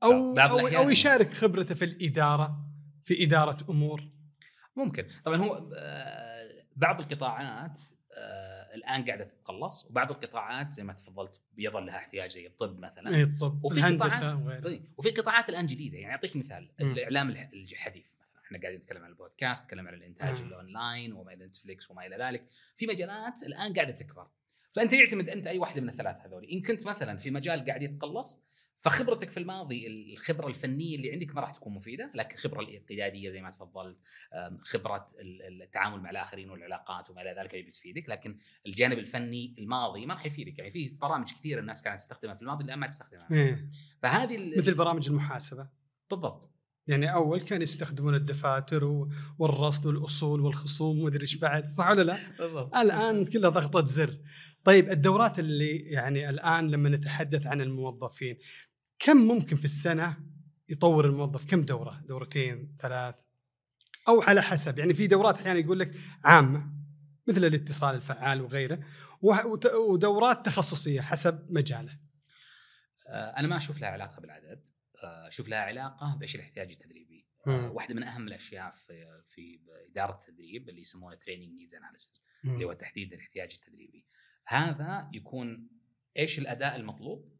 أو 0.02 0.34
بعض 0.34 0.50
أو. 0.50 0.66
أو 0.66 0.90
يشارك 0.90 1.32
خبرته 1.32 1.74
في 1.74 1.84
الإدارة 1.84 2.66
في 3.04 3.24
إدارة 3.24 3.70
أمور؟ 3.70 4.08
ممكن. 4.76 5.06
طبعا 5.24 5.36
هو 5.36 5.70
آه، 5.76 6.48
بعض 6.76 7.00
القطاعات 7.00 7.80
آه، 8.16 8.39
الآن 8.74 9.04
قاعدة 9.04 9.24
تتقلص 9.24 9.86
وبعض 9.90 10.10
القطاعات 10.10 10.72
زي 10.72 10.82
ما 10.84 10.92
تفضلت 10.92 11.40
بيظل 11.52 11.86
لها 11.86 11.96
احتياج 11.96 12.30
زي 12.30 12.46
الطب 12.46 12.78
مثلا. 12.78 13.14
اي 13.16 13.22
الطب 13.22 13.64
وفي 13.64 13.78
الهندسة 13.78 14.16
قطاعات 14.16 14.46
وغيره 14.46 14.68
إيه، 14.68 14.80
وفي 14.98 15.10
قطاعات 15.10 15.48
الآن 15.48 15.66
جديدة. 15.66 15.98
يعني 15.98 16.14
أعطيك 16.14 16.36
مثال 16.36 16.70
مم. 16.80 16.92
الإعلام 16.92 17.30
الح- 17.30 17.50
الحديث 17.52 18.14
مثلا. 18.20 18.40
إحنا 18.44 18.60
قاعدين 18.60 18.80
نتكلم 18.80 19.02
عن 19.04 19.10
البودكاست 19.10 19.64
نتكلم 19.64 19.88
عن 19.88 19.94
الإنتاج. 19.94 20.40
الأونلاين 20.40 21.12
وما 21.12 21.32
إلى 21.32 21.46
Netflix 21.46 21.90
وما 21.90 22.06
إلى 22.06 22.16
ذلك. 22.16 22.44
في 22.76 22.86
مجالات 22.86 23.42
الآن 23.42 23.74
قاعدة 23.74 23.92
تكبر. 23.92 24.26
فأنت 24.72 24.92
يعتمد 24.92 25.28
أنت 25.28 25.46
أي 25.46 25.58
واحدة 25.58 25.80
من 25.80 25.88
الثلاث 25.88 26.16
هذول. 26.26 26.44
إن 26.44 26.62
كنت 26.62 26.86
مثلا 26.86 27.16
في 27.16 27.30
مجال 27.30 27.64
قاعد 27.66 27.82
يتقلص 27.82 28.42
فخبرتك 28.82 29.30
في 29.30 29.36
الماضي 29.36 29.86
الخبرة 29.86 30.48
الفنية 30.48 30.96
اللي 30.96 31.12
عندك 31.12 31.34
ما 31.34 31.40
راح 31.40 31.50
تكون 31.50 31.74
مفيدة 31.74 32.10
لكن 32.14 32.34
الخبرة 32.34 32.60
القياديه 32.60 33.30
زي 33.30 33.42
ما 33.42 33.50
تفضلت 33.50 33.96
خبره 34.60 35.06
ال- 35.20 35.62
التعامل 35.62 36.00
مع 36.00 36.10
الآخرين 36.10 36.50
والعلاقات 36.50 37.10
وما 37.10 37.22
إلى 37.22 37.34
ذلك 37.40 37.54
هي 37.54 37.62
بتفيدك 37.62 38.08
لكن 38.08 38.38
الجانب 38.66 38.98
الفني 38.98 39.54
الماضي 39.58 40.06
ما 40.06 40.14
راح 40.14 40.26
يفيدك 40.26 40.58
يعني 40.58 40.70
في 40.70 40.88
برامج 40.88 41.32
كثير 41.32 41.58
الناس 41.58 41.82
كانت 41.82 42.00
تستخدمها 42.00 42.34
في 42.34 42.42
الماضي 42.42 42.64
الان 42.64 42.78
ما 42.78 42.86
تستخدمها 42.86 43.28
إيه. 43.32 43.68
فهذه 44.02 44.56
مثل 44.58 44.74
برامج 44.74 45.08
المحاسبة 45.08 45.68
بالضبط 46.10 46.50
يعني 46.86 47.12
أول 47.12 47.40
كانوا 47.40 47.62
يستخدمون 47.62 48.14
الدفاتر 48.14 48.84
والرصد 49.38 49.86
والأصول 49.86 50.40
والخصوم 50.40 51.00
ومدري 51.00 51.20
إيش 51.20 51.34
بعد 51.36 51.68
صح 51.68 51.90
ولا 51.90 52.02
لا؟ 52.02 52.18
بالضبط 52.38 52.74
الآن 52.74 53.24
كلها 53.24 53.50
ضغطة 53.50 53.84
زر. 53.84 54.10
طيب 54.64 54.90
الدورات 54.90 55.38
اللي 55.38 55.76
يعني 55.78 56.30
الآن 56.30 56.70
لما 56.70 56.88
نتحدث 56.88 57.46
عن 57.46 57.60
الموظفين 57.60 58.38
كم 59.00 59.16
ممكن 59.16 59.56
في 59.56 59.64
السنة 59.64 60.16
يطور 60.68 61.06
الموظف؟ 61.06 61.50
كم 61.50 61.60
دورة؟ 61.60 62.02
دورتين 62.08 62.76
ثلاث؟ 62.80 63.20
أو 64.08 64.22
على 64.22 64.42
حسب 64.42 64.78
يعني 64.78 64.94
في 64.94 65.06
دورات 65.06 65.38
أحيانا 65.38 65.58
يقول 65.58 65.78
لك 65.78 65.92
عامة 66.24 66.72
مثل 67.28 67.44
الاتصال 67.44 67.94
الفعال 67.94 68.40
وغيره 68.40 68.80
ودورات 69.88 70.46
تخصصية 70.46 71.00
حسب 71.00 71.46
مجاله. 71.50 71.98
آه، 73.08 73.36
أنا 73.36 73.48
ما 73.48 73.56
أشوف 73.56 73.80
لها 73.80 73.88
علاقة 73.88 74.20
بالعدد. 74.20 74.68
آه، 75.04 75.28
أشوف 75.28 75.48
لها 75.48 75.58
علاقة 75.58 76.16
بايش 76.16 76.36
الاحتياج 76.36 76.70
التدريبي 76.70 77.26
مم. 77.46 77.52
آه، 77.52 77.70
واحدة 77.70 77.94
من 77.94 78.02
أهم 78.02 78.28
الأشياء 78.28 78.70
في 78.70 79.22
في 79.26 79.60
إدارة 79.90 80.12
التدريب 80.12 80.68
اللي 80.68 80.80
يسمونه 80.80 81.16
training 81.16 81.48
needs 81.54 81.74
analysis 81.74 82.24
اللي 82.44 82.64
هو 82.64 82.72
تحديد 82.72 83.12
الاحتياج 83.12 83.52
التدريبي 83.54 84.06
هذا 84.46 85.10
يكون 85.14 85.70
إيش 86.16 86.38
الأداء 86.38 86.76
المطلوب؟ 86.76 87.39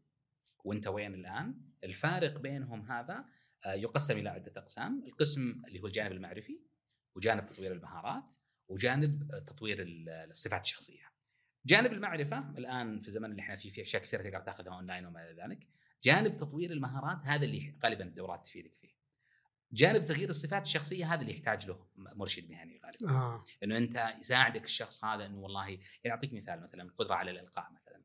وانت 0.65 0.87
وين 0.87 1.13
الآن؟ 1.13 1.61
الفارق 1.83 2.37
بينهم 2.37 2.91
هذا 2.91 3.25
آه، 3.65 3.73
يقسم 3.73 4.17
إلى 4.17 4.29
عدة 4.29 4.53
أقسام 4.57 5.03
القسم 5.07 5.61
اللي 5.67 5.79
هو 5.81 5.87
الجانب 5.87 6.11
المعرفي 6.11 6.59
وجانب 7.15 7.45
تطوير 7.45 7.71
المهارات 7.71 8.33
وجانب 8.67 9.31
آه، 9.31 9.39
تطوير 9.39 9.81
ال- 9.81 10.09
الصفات 10.09 10.61
الشخصية. 10.63 11.11
جانب 11.65 11.93
المعرفة 11.93 12.49
الآن 12.57 12.99
في 12.99 13.07
الزمن 13.07 13.31
اللي 13.31 13.41
إحنا 13.41 13.55
فيه 13.55 13.69
في 13.69 13.81
أشياء 13.81 14.03
كثيرة 14.03 14.21
تقدر 14.23 14.39
تأخذها 14.39 14.73
أونلاين 14.73 15.05
وما 15.05 15.29
إلى 15.29 15.43
ذلك. 15.43 15.67
جانب 16.03 16.37
تطوير 16.37 16.71
المهارات 16.71 17.27
هذا 17.27 17.45
اللي 17.45 17.75
غالبا 17.83 18.03
الدورات 18.03 18.45
تفيدك 18.45 18.75
فيه. 18.75 18.91
جانب 19.73 20.05
تغيير 20.05 20.29
الصفات 20.29 20.61
الشخصية 20.65 21.13
هذا 21.13 21.21
اللي 21.21 21.33
يحتاج 21.33 21.67
له 21.67 21.87
مرشد 21.95 22.49
مهني 22.49 22.81
غالبا. 22.85 23.09
آه. 23.19 23.43
إنه 23.63 23.77
أنت 23.77 24.13
يساعدك 24.19 24.63
الشخص 24.63 25.03
هذا 25.05 25.25
إنه 25.25 25.37
والله 25.39 25.67
يعني 25.69 25.79
اعطيك 26.15 26.33
مثال 26.33 26.63
مثلا 26.63 26.83
القدرة 26.83 27.13
على 27.15 27.31
الإلقاء 27.31 27.71
مثلا. 27.71 28.01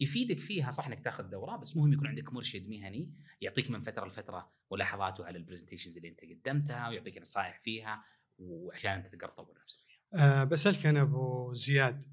يفيدك 0.00 0.40
فيها 0.40 0.70
صح 0.70 0.86
إنك 0.86 1.00
تاخذ 1.04 1.24
دورة 1.24 1.56
بس 1.56 1.76
مهم 1.76 1.92
يكون 1.92 2.06
عندك 2.06 2.32
مرشد 2.32 2.68
مهني 2.68 3.14
يعطيك 3.40 3.70
من 3.70 3.82
فترة 3.82 4.06
لفترة 4.06 4.52
ملاحظاته 4.72 5.24
على 5.26 5.38
البرزنتيشنز 5.38 5.96
اللي 5.96 6.08
أنت 6.08 6.20
قدمتها 6.20 6.88
ويعطيك 6.88 7.18
نصائح 7.18 7.60
فيها 7.62 8.04
وعشان 8.38 8.90
أنت 8.92 9.06
تقدر 9.06 9.28
تطور 9.28 9.54
نفسك. 9.60 9.80
أه 10.14 10.44
بسألك 10.44 10.86
أنا 10.86 11.02
أبو 11.02 11.52
زياد 11.54 12.04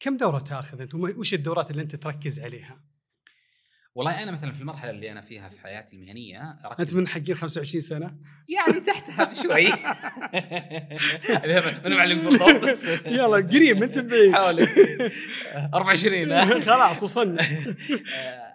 كم 0.00 0.16
دورة 0.16 0.38
تأخذ 0.38 0.94
وم- 0.94 1.18
وش 1.18 1.34
الدورات 1.34 1.70
اللي 1.70 1.82
أنت 1.82 1.96
تركز 1.96 2.40
عليها 2.40 2.84
والله 3.98 4.22
أنا 4.22 4.30
مثلا 4.32 4.52
في 4.52 4.60
المرحلة 4.60 4.90
اللي 4.90 5.12
أنا 5.12 5.20
فيها 5.20 5.48
في 5.48 5.60
حياتي 5.60 5.96
المهنية 5.96 6.50
أنت 6.50 6.64
اركز 6.64 6.94
من 6.94 7.08
حقين 7.08 7.34
25 7.34 7.80
سنة؟ 7.80 8.16
يعني 8.48 8.80
تحتها 8.80 9.24
بشوي. 9.24 9.68
أنا 11.86 11.96
معلم 11.96 12.18
بالضبط. 12.18 12.78
يلا 13.06 13.36
قريب 13.36 13.82
أنت 13.82 13.98
بعيد 13.98 14.32
حوالي 14.32 14.66
24 15.74 16.32
ها؟ 16.32 16.60
خلاص 16.70 17.02
وصلنا. 17.02 17.42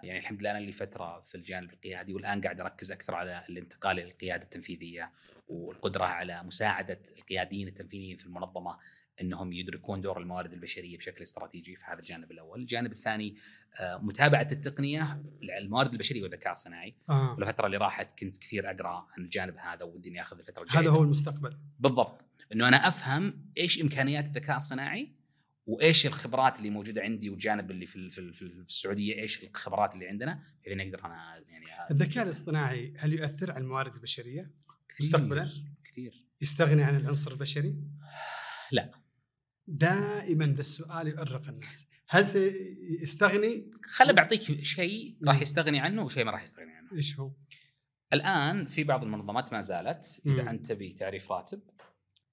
يعني 0.02 0.18
الحمد 0.18 0.40
لله 0.40 0.50
أنا 0.50 0.58
لي 0.58 0.72
فترة 0.72 1.20
في 1.20 1.34
الجانب 1.34 1.72
القيادي 1.72 2.14
والآن 2.14 2.40
قاعد 2.40 2.60
أركز 2.60 2.92
أكثر 2.92 3.14
على 3.14 3.44
الانتقال 3.48 3.98
إلى 3.98 4.08
القيادة 4.08 4.42
التنفيذية 4.42 5.12
والقدرة 5.48 6.04
على 6.04 6.42
مساعدة 6.42 7.00
القياديين 7.18 7.68
التنفيذيين 7.68 8.16
في 8.16 8.26
المنظمة. 8.26 8.78
إنهم 9.20 9.52
يدركون 9.52 10.00
دور 10.00 10.20
الموارد 10.20 10.52
البشرية 10.52 10.98
بشكل 10.98 11.22
استراتيجي 11.22 11.76
في 11.76 11.84
هذا 11.84 11.98
الجانب 11.98 12.30
الأول، 12.30 12.60
الجانب 12.60 12.92
الثاني 12.92 13.36
آه، 13.80 13.98
متابعة 13.98 14.48
التقنية 14.52 15.22
الموارد 15.60 15.92
البشرية 15.92 16.22
والذكاء 16.22 16.52
الصناعي، 16.52 16.94
آه. 17.10 17.34
في 17.34 17.42
الفترة 17.42 17.66
اللي 17.66 17.76
راحت 17.76 18.18
كنت 18.18 18.38
كثير 18.38 18.70
أقرأ 18.70 19.06
عن 19.16 19.24
الجانب 19.24 19.56
هذا 19.58 19.84
ودي 19.84 20.08
إني 20.08 20.20
أخذ 20.20 20.38
الفترة 20.38 20.62
الجاية. 20.62 20.82
هذا 20.82 20.90
هو 20.90 21.02
المستقبل. 21.02 21.58
بالضبط. 21.78 22.24
إنه 22.52 22.68
أنا 22.68 22.88
أفهم 22.88 23.52
إيش 23.58 23.82
إمكانيات 23.82 24.24
الذكاء 24.24 24.56
الصناعي 24.56 25.12
وإيش 25.66 26.06
الخبرات 26.06 26.58
اللي 26.58 26.70
موجودة 26.70 27.02
عندي 27.02 27.30
والجانب 27.30 27.70
اللي 27.70 27.86
في 27.86 28.10
في, 28.10 28.32
في 28.32 28.42
السعودية 28.42 29.14
إيش 29.14 29.44
الخبرات 29.44 29.94
اللي 29.94 30.08
عندنا؟ 30.08 30.42
بحيث 30.62 30.76
نقدر 30.76 31.04
أنا 31.04 31.44
يعني 31.48 31.66
الذكاء 31.90 32.24
الاصطناعي 32.24 32.94
هل 32.98 33.12
يؤثر 33.12 33.50
على 33.50 33.64
الموارد 33.64 33.94
البشرية؟ 33.94 34.50
مستقبلا؟ 35.00 35.50
كثير. 35.84 36.24
يستغني 36.40 36.82
عن 36.82 36.96
العنصر 36.96 37.32
البشري؟ 37.32 37.76
لا. 38.72 39.03
دائما 39.66 40.46
ده 40.46 40.60
السؤال 40.60 41.08
يؤرق 41.08 41.48
الناس 41.48 41.88
هل 42.08 42.26
سيستغني 42.26 43.70
خل 43.82 44.12
بعطيك 44.12 44.62
شيء 44.62 45.16
راح 45.26 45.40
يستغني 45.40 45.80
عنه 45.80 46.04
وشيء 46.04 46.24
ما 46.24 46.30
راح 46.30 46.42
يستغني 46.42 46.72
عنه 46.72 46.92
إيش 46.92 47.18
هو؟ 47.18 47.32
الآن 48.12 48.66
في 48.66 48.84
بعض 48.84 49.04
المنظمات 49.04 49.52
ما 49.52 49.60
زالت 49.60 50.22
إذا 50.26 50.42
مم. 50.42 50.48
أنت 50.48 50.66
تبي 50.66 50.92
تعريف 50.92 51.32
راتب 51.32 51.60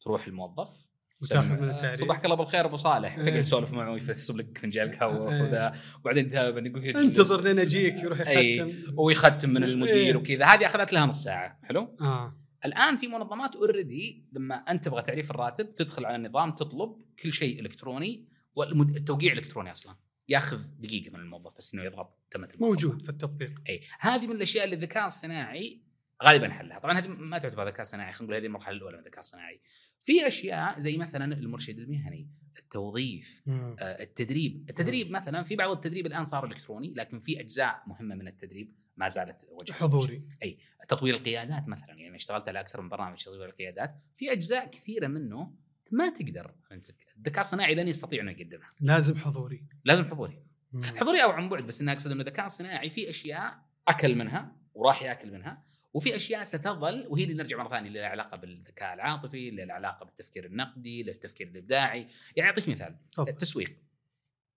تروح 0.02 0.28
الموظف 0.28 0.92
وتاخذ 1.22 1.60
من 1.62 1.70
التعريف 1.70 2.00
صباحك 2.00 2.26
الله 2.26 2.36
بالخير 2.36 2.66
أبو 2.66 2.76
صالح 2.76 3.18
إيه. 3.18 3.26
تقعد 3.26 3.44
تسولف 3.44 3.74
معه 3.74 3.92
ويفسب 3.92 4.38
لك 4.38 4.58
فنجان 4.58 4.92
قهوه 4.92 5.36
إيه. 5.36 5.42
وذا 5.42 5.74
وبعدين 6.00 6.30
يقول 6.34 6.66
لك 6.66 6.96
انتظر 6.96 7.44
لين 7.44 7.60
اجيك 7.60 7.98
يروح 7.98 8.20
يختم 8.20 8.38
أي 8.38 8.76
ويختم 8.98 9.50
من 9.50 9.64
المدير 9.64 9.96
إيه. 9.96 10.16
وكذا 10.16 10.46
هذه 10.46 10.66
أخذت 10.66 10.94
لها 10.94 11.06
نص 11.06 11.24
ساعة 11.24 11.60
حلو؟ 11.64 11.96
آه. 12.02 12.38
الآن 12.66 12.96
في 12.96 13.08
منظمات 13.08 13.56
already 13.56 14.26
لما 14.32 14.56
أنت 14.56 14.86
تبغى 14.86 15.02
تعريف 15.02 15.32
الراتب 15.32 15.76
تدخل 15.76 16.06
على 16.06 16.16
النظام 16.16 16.52
تطلب 16.52 16.96
كل 17.22 17.34
شيء 17.34 17.60
إلكتروني 17.60 18.28
والتوقيع 18.56 19.34
إلكتروني 19.34 19.72
أصلا. 19.72 19.96
ياخذ 20.30 20.62
دقيقة 20.80 21.14
من 21.14 21.20
الموظف 21.20 21.58
بس 21.58 21.74
إنه 21.74 21.84
يضغط 21.84 22.20
تمت 22.32 22.62
موجود 22.62 23.02
في 23.02 23.10
التطبيق. 23.10 23.62
إي. 23.70 23.82
هذه 24.00 24.28
من 24.28 24.36
الأشياء 24.36 24.66
اللي 24.66 24.76
الذكاء 24.76 25.08
الصناعي 25.08 25.82
غالبا 26.24 26.50
حلها. 26.50 26.80
طبعا 26.80 27.00
هذه 27.00 27.08
ما 27.08 27.38
تعتبر 27.38 27.68
ذكاء 27.68 27.86
صناعي 27.86 28.12
خلينا 28.12 28.24
نقول 28.26 28.36
هذه 28.42 28.46
المرحله 28.46 28.78
الأولى 28.78 28.98
من 28.98 29.04
الذكاء 29.04 29.20
الصناعي 29.20 29.62
في 30.02 30.28
أشياء 30.28 30.80
زي 30.80 30.98
مثلا 30.98 31.34
المرشد 31.34 31.80
المهني 31.80 32.30
التوظيف 32.60 33.44
آه 33.48 34.04
التدريب. 34.04 34.70
التدريب 34.70 35.12
مثلا 35.12 35.44
في 35.44 35.56
بعض 35.56 35.72
التدريب 35.72 36.06
الآن 36.06 36.24
صار 36.24 36.46
إلكتروني 36.46 36.94
لكن 36.94 37.20
في 37.20 37.40
أجزاء 37.40 37.84
مهمة 37.88 38.16
من 38.16 38.28
التدريب 38.28 38.76
ما 38.98 39.08
زالت 39.08 39.46
وجه 39.50 39.74
حضوري. 39.74 40.24
إي. 40.44 40.58
تطوير 40.90 41.16
القيادات 41.16 41.68
مثلا 41.68 41.94
يعني 41.94 42.16
اشتغلت 42.16 42.48
على 42.48 42.60
أكثر 42.60 42.82
من 42.82 42.90
برنامج 42.90 43.24
تطوير 43.24 43.46
القيادات. 43.46 43.96
في 44.16 44.32
أجزاء 44.32 44.72
كثيرة 44.72 45.08
منه 45.08 45.54
ما 45.92 46.10
تقدر 46.10 46.56
الذكاء 47.18 47.40
الصناعي 47.40 47.76
لن 47.76 47.88
يستطيع 47.88 48.22
انه 48.22 48.32
يقدمها 48.32 48.70
لازم 48.82 49.18
حضوري 49.18 49.64
لازم 49.86 50.06
حضوري 50.06 50.44
مم. 50.74 50.84
حضوري 50.84 51.24
أو 51.24 51.32
عن 51.32 51.50
بعد 51.50 51.64
بس 51.68 51.82
اني 51.82 51.92
أقصد 51.92 52.12
إنه 52.12 52.22
الذكاء 52.22 52.46
الصناعي 52.46 52.90
في 52.90 53.10
أشياء 53.10 53.66
أكل 53.88 54.16
منها 54.16 54.56
وراح 54.74 55.04
يأكل 55.04 55.32
منها 55.32 55.64
وفي 55.94 56.16
أشياء 56.16 56.44
ستظل 56.44 57.08
وهي 57.10 57.24
اللي 57.24 57.34
نرجع 57.34 57.58
مرة 57.58 57.70
ثانية 57.70 57.88
اللي 57.88 58.00
لها 58.00 58.08
علاقة 58.08 58.38
بالذكاء 58.38 58.94
العاطفي 58.94 59.50
اللي 59.50 59.66
لها 59.66 59.76
علاقة 59.76 60.06
بالتفكير 60.06 60.46
النقدي 60.46 61.04
للتفكير 61.04 61.48
الإبداعي 61.48 62.08
يعني 62.36 62.50
أعطيك 62.50 62.70
مثال 62.70 62.96
طب. 63.16 63.28
التسويق 63.28 63.78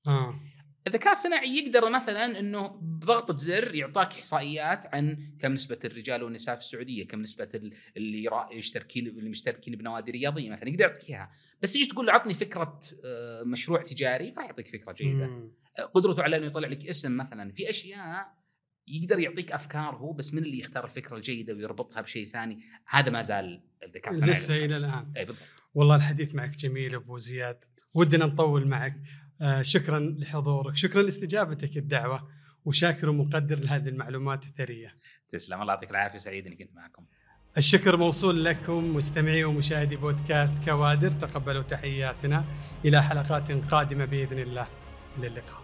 آه. 0.06 0.40
الذكاء 0.86 1.12
الصناعي 1.12 1.56
يقدر 1.56 1.90
مثلا 1.90 2.38
إنه 2.38 2.66
بضغطه 2.66 3.36
زر 3.36 3.74
يعطاك 3.74 4.12
إحصائيات 4.12 4.94
عن 4.94 5.18
كم 5.40 5.52
نسبة 5.52 5.78
الرجال 5.84 6.22
والنساء 6.22 6.54
في 6.54 6.60
السعودية، 6.60 7.06
كم 7.06 7.20
نسبة 7.20 7.70
اللي 7.96 8.30
يشتركين 8.52 9.06
اللي 9.06 9.30
مشتركين 9.30 9.76
بنوادي 9.76 10.10
رياضية 10.10 10.50
مثلا 10.50 10.68
يقدر 10.68 10.80
يعطيك 10.80 11.10
إياها، 11.10 11.30
بس 11.62 11.72
تيجي 11.72 11.88
تقول 11.88 12.06
له 12.06 12.12
عطني 12.12 12.34
فكرة 12.34 12.80
آه، 13.04 13.42
مشروع 13.42 13.82
تجاري 13.82 14.30
ما 14.30 14.42
يعطيك 14.42 14.68
فكرة 14.68 14.92
جيدة. 14.92 15.26
مم. 15.26 15.52
قدرته 15.94 16.22
على 16.22 16.36
إنه 16.36 16.46
يطلع 16.46 16.68
لك 16.68 16.86
اسم 16.86 17.16
مثلا. 17.16 17.52
في 17.52 17.70
أشياء 17.70 18.34
يقدر 18.88 19.18
يعطيك 19.18 19.52
أفكار 19.52 19.96
هو 19.96 20.12
بس 20.12 20.34
من 20.34 20.42
اللي 20.42 20.58
يختار 20.58 20.84
الفكرة 20.84 21.16
الجيدة 21.16 21.54
ويربطها 21.54 22.00
بشيء 22.00 22.28
ثاني؟ 22.28 22.60
هذا 22.86 23.10
ما 23.10 23.22
زال 23.22 23.62
الذكاء 23.82 24.10
الصناعي 24.10 24.32
لسه 24.32 24.64
إلى 24.64 24.76
الآن. 24.76 25.12
اي 25.16 25.24
بالضبط. 25.24 25.44
والله 25.74 25.96
الحديث 25.96 26.34
معك 26.34 26.56
جميل 26.56 26.94
أبو 26.94 27.18
زياد. 27.18 27.64
ودنا 27.96 28.26
نطول 28.26 28.66
معك. 28.66 28.96
آه 28.96 29.23
شكرا 29.60 29.98
لحضورك. 30.18 30.76
شكرا 30.76 31.02
لاستجابتك 31.02 31.76
الدعوة 31.76 32.28
وشاكر 32.64 33.08
ومقدر 33.08 33.58
لهذه 33.58 33.88
المعلومات 33.88 34.44
الثرية. 34.44 34.94
تسلم. 35.30 35.62
الله 35.62 35.72
يعطيك 35.72 35.90
العافية 35.90 36.18
سعيد 36.18 36.46
إني 36.46 36.56
كنت 36.56 36.74
معكم. 36.74 37.04
الشكر 37.58 37.96
موصول 37.96 38.44
لكم 38.44 38.96
مستمعي 38.96 39.44
ومشاهدي 39.44 39.96
بودكاست 39.96 40.64
كوادر. 40.64 41.10
تقبلوا 41.10 41.62
تحياتنا. 41.62 42.44
إلى 42.84 43.02
حلقات 43.02 43.52
قادمة 43.52 44.04
بإذن 44.04 44.38
الله. 44.38 44.68
إلى 45.18 45.26
اللقاء. 45.26 45.63